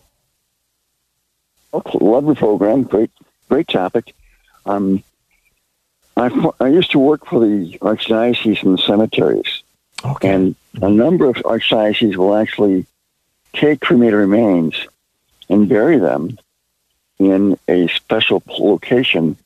[1.74, 2.84] Okay, love the program.
[2.84, 3.12] Great,
[3.48, 4.14] great topic.
[4.66, 5.02] Um,
[6.18, 9.64] I, I used to work for the archdiocese in the cemeteries,
[10.04, 10.34] Okay.
[10.34, 12.86] and a number of archdioceses will actually
[13.54, 14.86] take cremated remains
[15.48, 16.38] and bury them
[17.20, 19.38] in a special location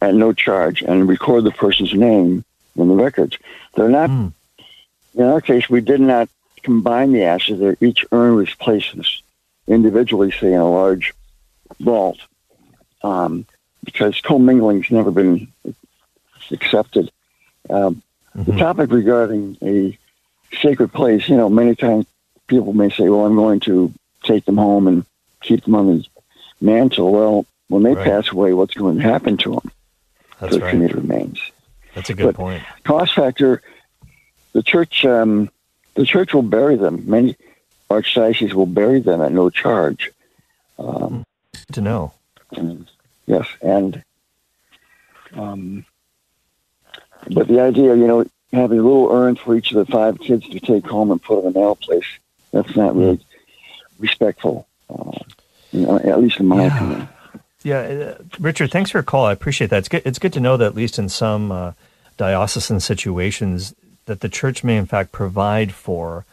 [0.00, 2.44] at no charge and record the person's name
[2.76, 3.38] in the records.
[3.74, 4.32] They're not, Mm.
[5.14, 6.28] in our case, we did not
[6.62, 7.60] combine the ashes.
[7.60, 8.94] They're, each urn was placed
[9.68, 11.14] individually, say, in a large
[11.80, 12.18] vault,
[13.02, 13.46] um,
[13.84, 15.48] because commingling's never been
[16.50, 17.10] accepted.
[17.70, 18.02] Um,
[18.36, 18.58] The Mhm.
[18.58, 19.96] topic regarding a
[20.60, 22.04] sacred place, you know, many times
[22.48, 23.92] people may say, well, I'm going to
[24.24, 25.04] take them home and
[25.40, 26.04] keep them on the
[26.64, 27.12] mantle.
[27.12, 28.04] Well, when they Right.
[28.04, 29.70] pass away, what's going to happen to them?
[30.40, 30.70] That's the right.
[30.70, 31.38] cremated remains?
[31.94, 32.62] That's a good but- point.
[32.84, 33.62] cost factor,
[34.52, 35.50] the church, um,
[35.94, 37.04] the church will bury them.
[37.06, 37.36] Many
[37.90, 40.10] archdioceses will bury them at no charge.
[40.78, 41.24] Um,
[41.72, 42.12] to know.
[42.56, 42.88] and,
[43.26, 44.02] yes, and
[45.34, 45.84] um,
[47.30, 50.48] but the idea, you know, having a little urn for each of the five kids
[50.48, 52.06] to take home and put in a nail place,
[52.52, 53.24] that's not really
[53.98, 54.66] respectful.
[54.90, 55.12] Uh,
[55.74, 56.76] you know, at least in my Yeah.
[56.76, 57.08] opinion.
[57.62, 59.24] Yeah, uh, Richard, thanks for your call.
[59.24, 59.78] I appreciate that.
[59.78, 60.02] It's good.
[60.04, 61.72] It's good to know that at least in some uh,
[62.18, 63.74] diocesan situations,
[64.06, 66.26] that the church may in fact provide for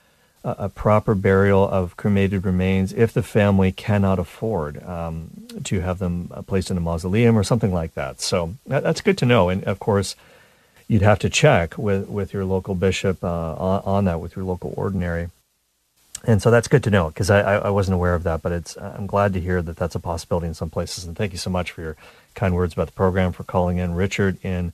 [0.43, 5.29] a, a proper burial of cremated remains if the family cannot afford um,
[5.63, 8.19] to have them uh, placed in a mausoleum or something like that.
[8.19, 9.47] So that, that's good to know.
[9.47, 10.17] And of course,
[10.89, 14.43] you'd have to check with with your local bishop uh, on, on that, with your
[14.43, 15.29] local ordinary.
[16.23, 18.77] And so that's good to know because I, I, wasn't aware of that, but it's
[18.77, 21.05] I'm glad to hear that that's a possibility in some places.
[21.05, 21.97] And thank you so much for your
[22.35, 24.71] kind words about the program, for calling in, Richard in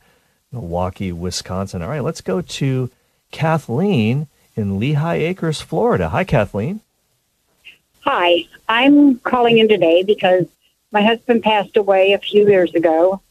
[0.52, 1.82] Milwaukee, Wisconsin.
[1.82, 2.90] All right, let's go to
[3.32, 6.10] Kathleen in Lehigh Acres, Florida.
[6.10, 6.82] Hi, Kathleen.
[8.02, 10.48] Hi, I'm calling in today because
[10.92, 13.22] my husband passed away a few years ago.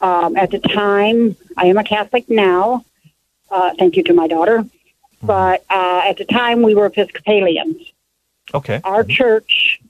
[0.00, 2.84] Um, at the time, I am a Catholic now.
[3.50, 4.64] Uh, thank you to my daughter.
[5.22, 7.92] But uh, at the time, we were Episcopalians.
[8.54, 8.80] Okay.
[8.84, 9.80] Our church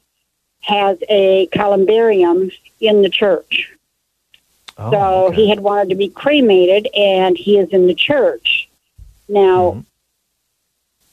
[0.62, 2.50] has a columbarium
[2.80, 3.70] in the church.
[4.76, 5.36] Oh, so okay.
[5.36, 8.68] he had wanted to be cremated, and he is in the church.
[9.28, 9.84] Now, Mhm.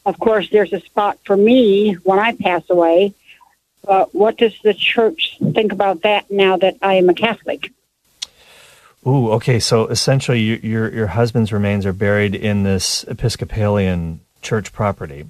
[0.06, 3.14] of course, there's a spot for me when I pass away.
[3.84, 7.72] But what does the church think about that now that I am a Catholic?
[9.08, 9.60] Ooh, okay.
[9.60, 15.30] So essentially, your, your your husband's remains are buried in this Episcopalian church property,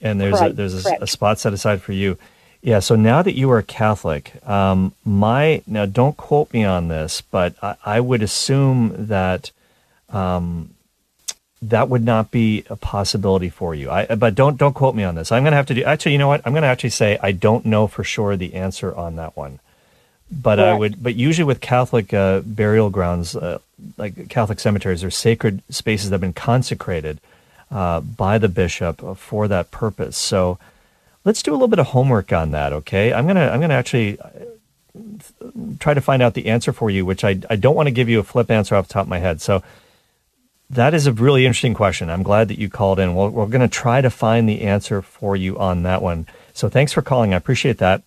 [0.00, 2.18] and there's a, there's a, a spot set aside for you.
[2.62, 2.80] Yeah.
[2.80, 7.54] So now that you are Catholic, um, my now don't quote me on this, but
[7.62, 9.52] I, I would assume that
[10.08, 10.74] um,
[11.62, 13.88] that would not be a possibility for you.
[13.88, 15.30] I but don't don't quote me on this.
[15.30, 15.84] I'm going to have to do.
[15.84, 16.42] Actually, you know what?
[16.44, 19.60] I'm going to actually say I don't know for sure the answer on that one
[20.30, 23.58] but I would, but usually with Catholic uh, burial grounds, uh,
[23.96, 27.20] like Catholic cemeteries, are sacred spaces that have been consecrated
[27.70, 30.16] uh, by the bishop for that purpose.
[30.16, 30.58] So
[31.24, 33.12] let's do a little bit of homework on that, okay?
[33.12, 34.28] I'm gonna, I'm gonna actually uh,
[35.78, 38.08] try to find out the answer for you, which I, I don't want to give
[38.08, 39.40] you a flip answer off the top of my head.
[39.40, 39.62] So
[40.70, 42.10] that is a really interesting question.
[42.10, 43.14] I'm glad that you called in.
[43.14, 46.26] Well, we're going to try to find the answer for you on that one.
[46.54, 47.34] So thanks for calling.
[47.34, 48.02] I appreciate that.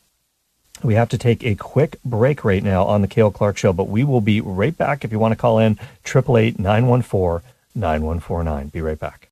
[0.81, 3.89] We have to take a quick break right now on the Cale Clark Show, but
[3.89, 5.03] we will be right back.
[5.03, 5.73] If you want to call in,
[6.05, 8.67] 888 914 9149.
[8.69, 9.27] Be right back.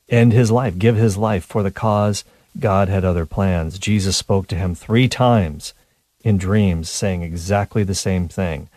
[0.08, 2.24] end his life, give his life for the cause.
[2.58, 3.78] God had other plans.
[3.78, 5.74] Jesus spoke to him three times
[6.24, 8.68] in dreams, saying exactly the same thing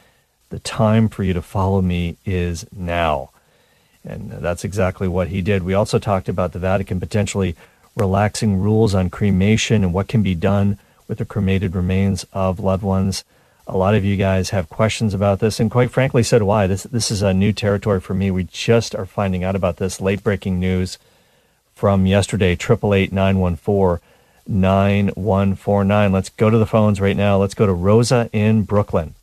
[0.50, 3.32] The time for you to follow me is now.
[4.06, 5.64] And that's exactly what he did.
[5.64, 7.56] We also talked about the Vatican potentially
[8.00, 12.84] relaxing rules on cremation and what can be done with the cremated remains of loved
[12.84, 13.24] ones.
[13.68, 16.66] A lot of you guys have questions about this, and quite frankly, so do I.
[16.66, 18.32] This this is a new territory for me.
[18.32, 20.02] We just are finding out about this.
[20.02, 20.98] Late breaking news
[21.76, 22.56] from yesterday.
[22.56, 24.02] Triple eight nine one four
[24.48, 26.12] nine one four nine.
[26.12, 27.38] Let's go to the phones right now.
[27.38, 29.14] Let's go to Rosa in Brooklyn.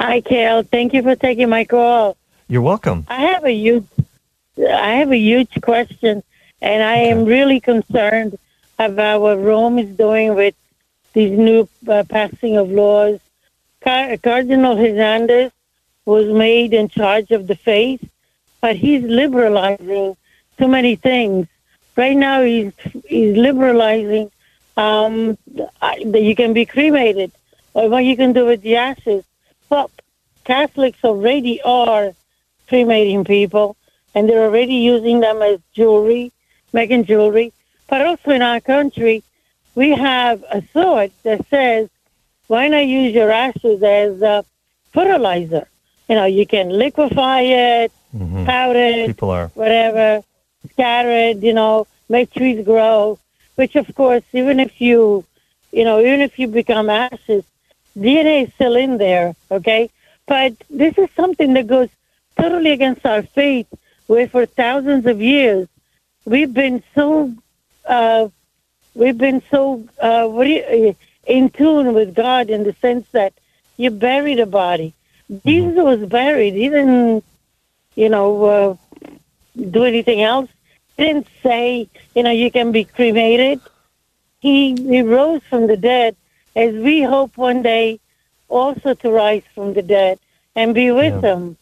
[0.00, 0.62] Hi, Cale.
[0.62, 2.16] Thank you for taking my call.
[2.48, 3.04] You're welcome.
[3.08, 3.86] I have a huge,
[4.58, 6.22] I have a huge question,
[6.62, 8.38] and I am really concerned
[8.78, 10.54] about what Rome is doing with
[11.12, 13.18] these new uh, passing of laws.
[13.82, 15.50] Car- Cardinal Hernandez
[16.04, 18.08] was made in charge of the faith,
[18.60, 20.16] but he's liberalizing
[20.56, 21.48] too many things.
[21.96, 22.72] Right now, he's
[23.06, 24.30] he's liberalizing
[24.76, 25.36] um,
[25.80, 27.32] that you can be cremated
[27.74, 29.24] or what you can do with the ashes.
[29.68, 29.90] But
[30.44, 32.12] Catholics already are
[32.68, 33.76] cremating people,
[34.14, 36.32] and they're already using them as jewelry,
[36.72, 37.52] making jewelry.
[37.88, 39.22] But also in our country,
[39.74, 41.88] we have a thought that says,
[42.48, 44.44] why not use your ashes as a
[44.92, 45.66] fertilizer?
[46.08, 48.44] You know, you can liquefy it, Mhm.
[48.46, 49.50] powder it, People are.
[49.54, 50.22] whatever,
[50.72, 53.18] scatter it, you know, make trees grow.
[53.56, 55.24] Which, of course, even if you,
[55.72, 57.44] you know, even if you become ashes,
[57.96, 59.90] DNA is still in there, okay?
[60.26, 61.88] But this is something that goes
[62.38, 63.66] totally against our faith,
[64.06, 65.68] where for thousands of years
[66.24, 67.32] we've been so,
[67.86, 68.28] uh,
[68.94, 70.96] we've been so, uh, you,
[71.26, 73.32] in tune with God in the sense that
[73.76, 74.94] you bury the body.
[75.46, 76.54] Jesus was buried.
[76.54, 77.24] He didn't,
[77.94, 78.76] you know, uh,
[79.70, 80.50] do anything else.
[80.96, 83.60] He didn't say, you know, you can be cremated.
[84.40, 86.16] He, he rose from the dead
[86.54, 88.00] as we hope one day
[88.48, 90.18] also to rise from the dead
[90.54, 91.32] and be with Yeah.
[91.32, 91.56] him.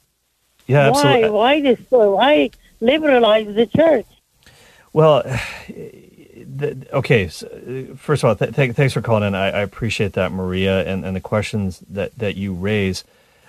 [0.67, 1.01] Yeah, why?
[1.01, 1.31] absolutely.
[1.31, 1.79] Why this?
[1.91, 2.51] Why
[2.81, 4.07] liberalize the church?
[4.93, 5.23] Well,
[5.69, 7.29] the, okay.
[7.29, 9.35] So, first of all, th- th- thanks for calling in.
[9.35, 13.05] I, I appreciate that, Maria, and, and the questions that, that you raise.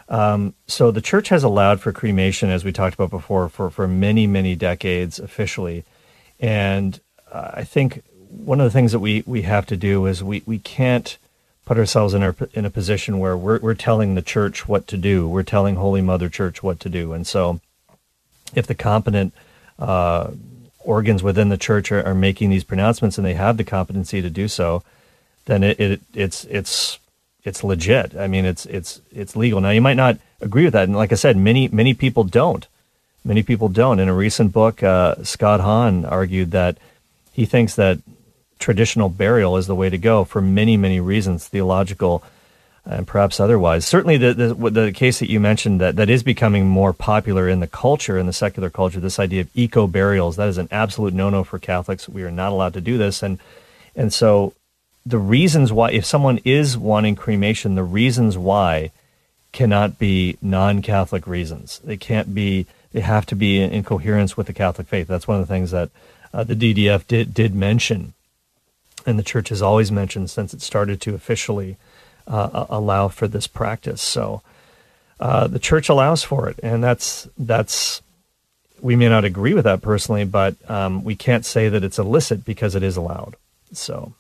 [0.10, 3.88] Um, so the church has allowed for cremation, as we talked about before, for, for
[3.88, 5.86] many, many decades officially.
[6.38, 7.00] And
[7.32, 10.44] uh, I think one of the things that we, we have to do is we,
[10.46, 11.18] we can't
[11.66, 14.98] put ourselves in, our, in a position where we're, we're telling the church what to
[14.98, 15.30] do.
[15.30, 17.14] We're telling Holy Mother Church what to do.
[17.14, 17.62] And so
[18.54, 19.34] if the competent
[19.80, 20.32] uh,
[20.84, 24.30] organs within the church are, are making these pronouncements and they have the competency to
[24.30, 24.84] do so,
[25.46, 27.00] then it, it it's it's
[27.44, 28.16] it's legit.
[28.16, 29.62] I mean, it's it's it's legal.
[29.62, 32.68] Now you might not agree with that, and like I said, many many people don't.
[33.24, 34.00] Many people don't.
[34.00, 36.78] In a recent book, uh, Scott Hahn argued that
[37.32, 38.00] he thinks that
[38.58, 42.24] traditional burial is the way to go for many many reasons, theological
[42.86, 43.86] and perhaps otherwise.
[43.86, 47.60] Certainly, the, the the case that you mentioned that that is becoming more popular in
[47.60, 51.14] the culture, in the secular culture, this idea of eco burials, that is an absolute
[51.14, 52.10] no no for Catholics.
[52.10, 53.40] We are not allowed to do this, and
[53.96, 54.54] and so
[55.06, 58.92] the reasons why, if someone is wanting cremation, the reasons why
[59.52, 61.80] cannot be non-Catholic reasons.
[61.84, 62.66] They can't be.
[62.94, 65.08] They have to be in, in coherence with the Catholic faith.
[65.08, 65.90] That's one of the things that
[66.34, 68.14] uh, the DDF did did mention,
[69.06, 71.78] and the Church has always mentioned since it started to officially
[72.28, 74.02] uh, allow for this practice.
[74.02, 74.42] So
[75.20, 78.02] uh, the Church allows for it, and that's that's.
[78.82, 82.44] We may not agree with that personally, but um, we can't say that it's illicit
[82.44, 83.36] because it is allowed.
[83.74, 84.16] So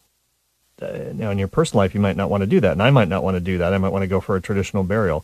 [0.81, 2.89] uh, now in your personal life you might not want to do that and i
[2.89, 5.23] might not want to do that i might want to go for a traditional burial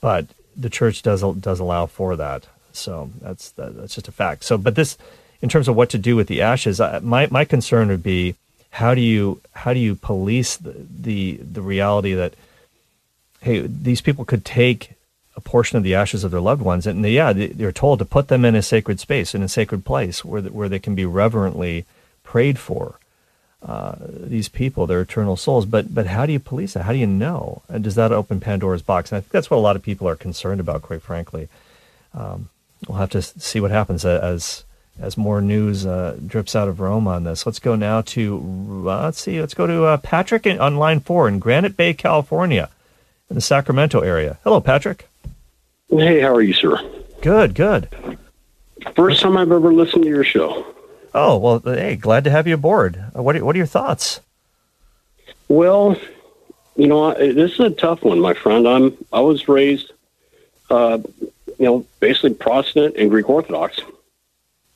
[0.00, 0.26] but
[0.56, 4.56] the church does does allow for that so that's that, that's just a fact so
[4.56, 4.96] but this
[5.42, 8.36] in terms of what to do with the ashes I, my my concern would be
[8.70, 12.34] how do you how do you police the the, the reality that
[13.40, 14.92] hey these people could take
[15.36, 17.98] a portion of the ashes of their loved ones and they, yeah they, they're told
[17.98, 20.94] to put them in a sacred space in a sacred place where where they can
[20.94, 21.84] be reverently
[22.22, 23.00] prayed for
[23.62, 25.66] uh, these people, their eternal souls.
[25.66, 26.84] But but how do you police that?
[26.84, 27.62] How do you know?
[27.68, 29.12] And does that open Pandora's box?
[29.12, 31.48] And I think that's what a lot of people are concerned about, quite frankly.
[32.14, 32.48] Um,
[32.88, 34.64] we'll have to see what happens a- as
[35.00, 37.46] as more news uh, drips out of Rome on this.
[37.46, 41.00] Let's go now to uh, let's see, let's go to uh, Patrick in, on line
[41.00, 42.68] four in Granite Bay, California,
[43.28, 44.38] in the Sacramento area.
[44.44, 45.08] Hello, Patrick.
[45.88, 46.78] Hey, how are you, sir?
[47.20, 47.88] Good, good.
[48.94, 50.66] First time I've ever listened to your show.
[51.12, 53.02] Oh well, hey, glad to have you aboard.
[53.16, 54.20] Uh, what are, what are your thoughts?
[55.48, 55.96] Well,
[56.76, 58.68] you know, I, this is a tough one, my friend.
[58.68, 59.92] I'm I was raised,
[60.70, 63.80] uh, you know, basically Protestant and Greek Orthodox,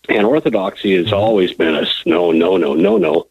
[0.09, 3.27] and Orthodoxy has always been a no, no, no, no, no.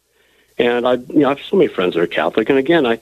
[0.58, 2.98] And I, you know, I have so many friends that are Catholic, and again, I,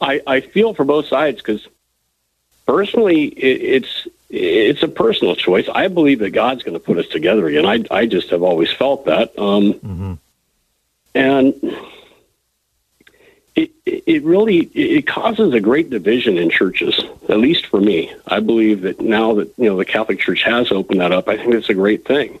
[0.00, 1.66] I, I feel for both sides because
[2.66, 5.68] personally, it, it's it's a personal choice.
[5.68, 7.66] I believe that God's going to put us together again.
[7.66, 9.36] I I just have always felt that.
[9.38, 10.14] Um, mm-hmm.
[11.14, 11.54] And
[13.56, 17.00] it it really it causes a great division in churches.
[17.28, 20.70] At least for me, I believe that now that you know the Catholic Church has
[20.70, 22.40] opened that up, I think it's a great thing.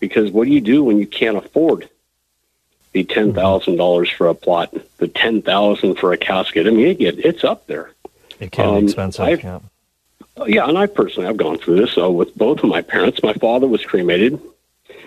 [0.00, 1.88] Because what do you do when you can't afford
[2.92, 6.66] the ten thousand dollars for a plot, the ten thousand for a casket?
[6.66, 7.92] I mean, it it's up there.
[8.40, 9.24] It can um, be expensive.
[9.24, 9.60] I've, yeah.
[10.46, 13.22] yeah, and I personally I've gone through this uh, with both of my parents.
[13.22, 14.40] My father was cremated,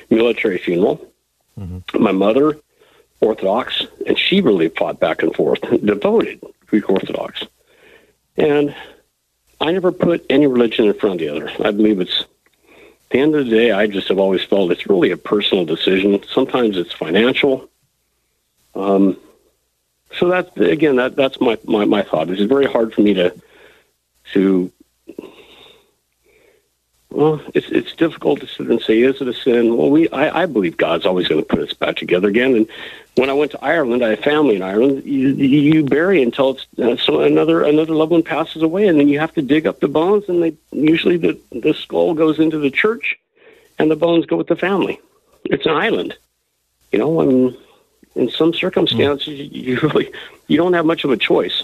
[0.09, 1.05] military funeral.
[1.59, 2.01] Mm-hmm.
[2.01, 2.57] My mother
[3.21, 7.43] Orthodox, and she really fought back and forth, devoted Greek Orthodox.
[8.37, 8.75] And
[9.61, 11.49] I never put any religion in front of the other.
[11.65, 12.25] I believe it's,
[13.13, 16.19] the end of the day, I just have always felt it's really a personal decision.
[16.27, 17.69] Sometimes it's financial.
[18.75, 19.17] Um,
[20.17, 22.29] so that's, again, that, that's my, my, my thought.
[22.29, 23.33] It's very hard for me to,
[24.33, 24.71] to
[27.13, 29.77] well, it's it's difficult to sit and say, is it a sin?
[29.77, 32.55] Well, we I, I believe God's always going to put us back together again.
[32.55, 32.67] And
[33.15, 35.03] when I went to Ireland, I had family in Ireland.
[35.05, 39.07] You, you bury until it's, uh, so another another loved one passes away, and then
[39.07, 42.57] you have to dig up the bones, and they usually the the skull goes into
[42.57, 43.17] the church,
[43.77, 44.99] and the bones go with the family.
[45.45, 46.17] It's an island,
[46.91, 47.21] you know.
[47.21, 47.55] And
[48.15, 49.51] in some circumstances, mm.
[49.51, 50.11] you really
[50.47, 51.63] you don't have much of a choice.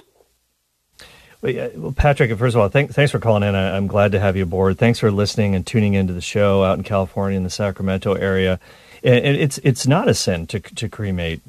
[1.42, 3.56] Well, Patrick, first of all, thank, thanks for calling in.
[3.56, 4.78] I, am glad to have you aboard.
[4.78, 8.60] Thanks for listening and tuning into the show out in California in the Sacramento area.
[9.02, 11.40] And, it's it's not a sin to to cremate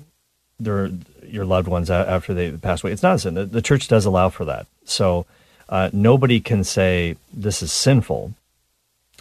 [0.61, 0.91] their
[1.26, 2.93] your loved ones after they pass away.
[2.93, 3.34] It's not a sin.
[3.34, 4.68] The, the church does allow for that.
[4.84, 5.26] So
[5.68, 8.34] uh, nobody can say this is sinful.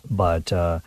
[0.07, 0.81] But uh,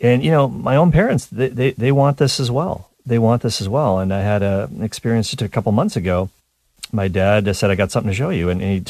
[0.00, 2.88] and you know, my own parents they, they they want this as well.
[3.04, 3.98] They want this as well.
[3.98, 6.30] And I had a, an experience just a couple months ago
[6.92, 8.48] my dad said, I got something to show you.
[8.48, 8.84] And he,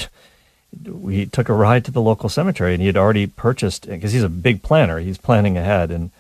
[0.89, 4.23] we took a ride to the local cemetery and he had already purchased, because he's
[4.23, 5.91] a big planner, he's planning ahead.
[5.91, 6.11] And,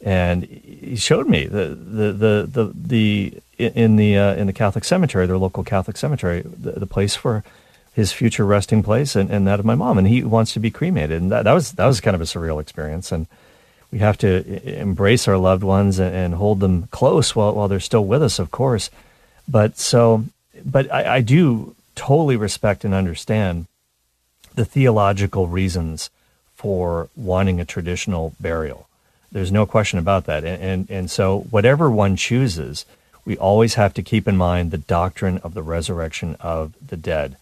[0.00, 4.84] and he showed me the, the, the, the, the in the, uh, in the Catholic
[4.84, 7.42] cemetery, their local Catholic cemetery, the, the place for
[7.94, 9.96] his future resting place and, and that of my mom.
[9.96, 11.22] And he wants to be cremated.
[11.22, 13.10] And that, that was, that was kind of a surreal experience.
[13.10, 13.26] And,
[13.90, 17.80] we have to embrace our loved ones and, and, hold them close while, while they're
[17.80, 18.90] still with us, of course.
[19.48, 20.24] But so
[20.64, 23.66] but I, I do totally respect and understand
[24.54, 26.10] the theological reasons
[26.54, 28.88] for wanting a traditional burial.
[29.30, 30.44] There's no question about that.
[30.44, 32.86] And, and, and, so, whatever one chooses,
[33.24, 37.36] we always have to keep in mind the doctrine of the resurrection of the dead.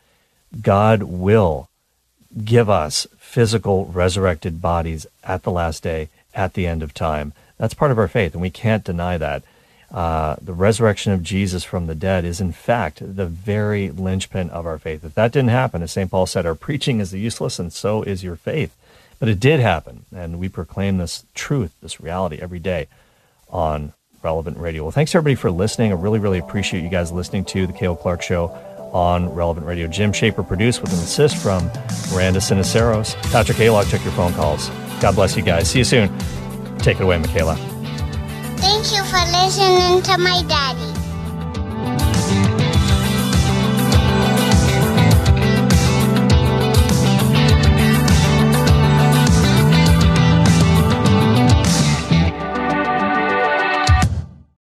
[0.60, 1.68] God will
[2.44, 7.32] give us physical resurrected bodies at the last day, at the end of time.
[7.58, 9.44] That's part of our faith, and we can't deny that
[9.94, 14.66] uh, the resurrection of Jesus from the dead is in fact the very linchpin of
[14.66, 15.04] our faith.
[15.04, 16.10] If that didn't happen, as St.
[16.10, 18.76] Paul said, our preaching is useless and so is your faith.
[19.20, 22.88] But it did happen, and we proclaim this truth, this reality every day
[23.48, 24.82] on Relevant Radio.
[24.82, 25.92] Well, thanks everybody for listening.
[25.92, 28.48] I really, really appreciate you guys listening to the Cale Clark Show
[28.92, 29.86] on Relevant Radio.
[29.86, 31.66] Jim Shaper produced with an assist from
[32.12, 33.14] Miranda Siniceros.
[33.30, 34.68] Patrick Aylock took your phone calls.
[35.00, 35.70] God bless you guys.
[35.70, 36.10] See you soon.
[36.78, 37.73] Take it away, Michaela.
[38.56, 41.03] Thank you for listening to my daddy.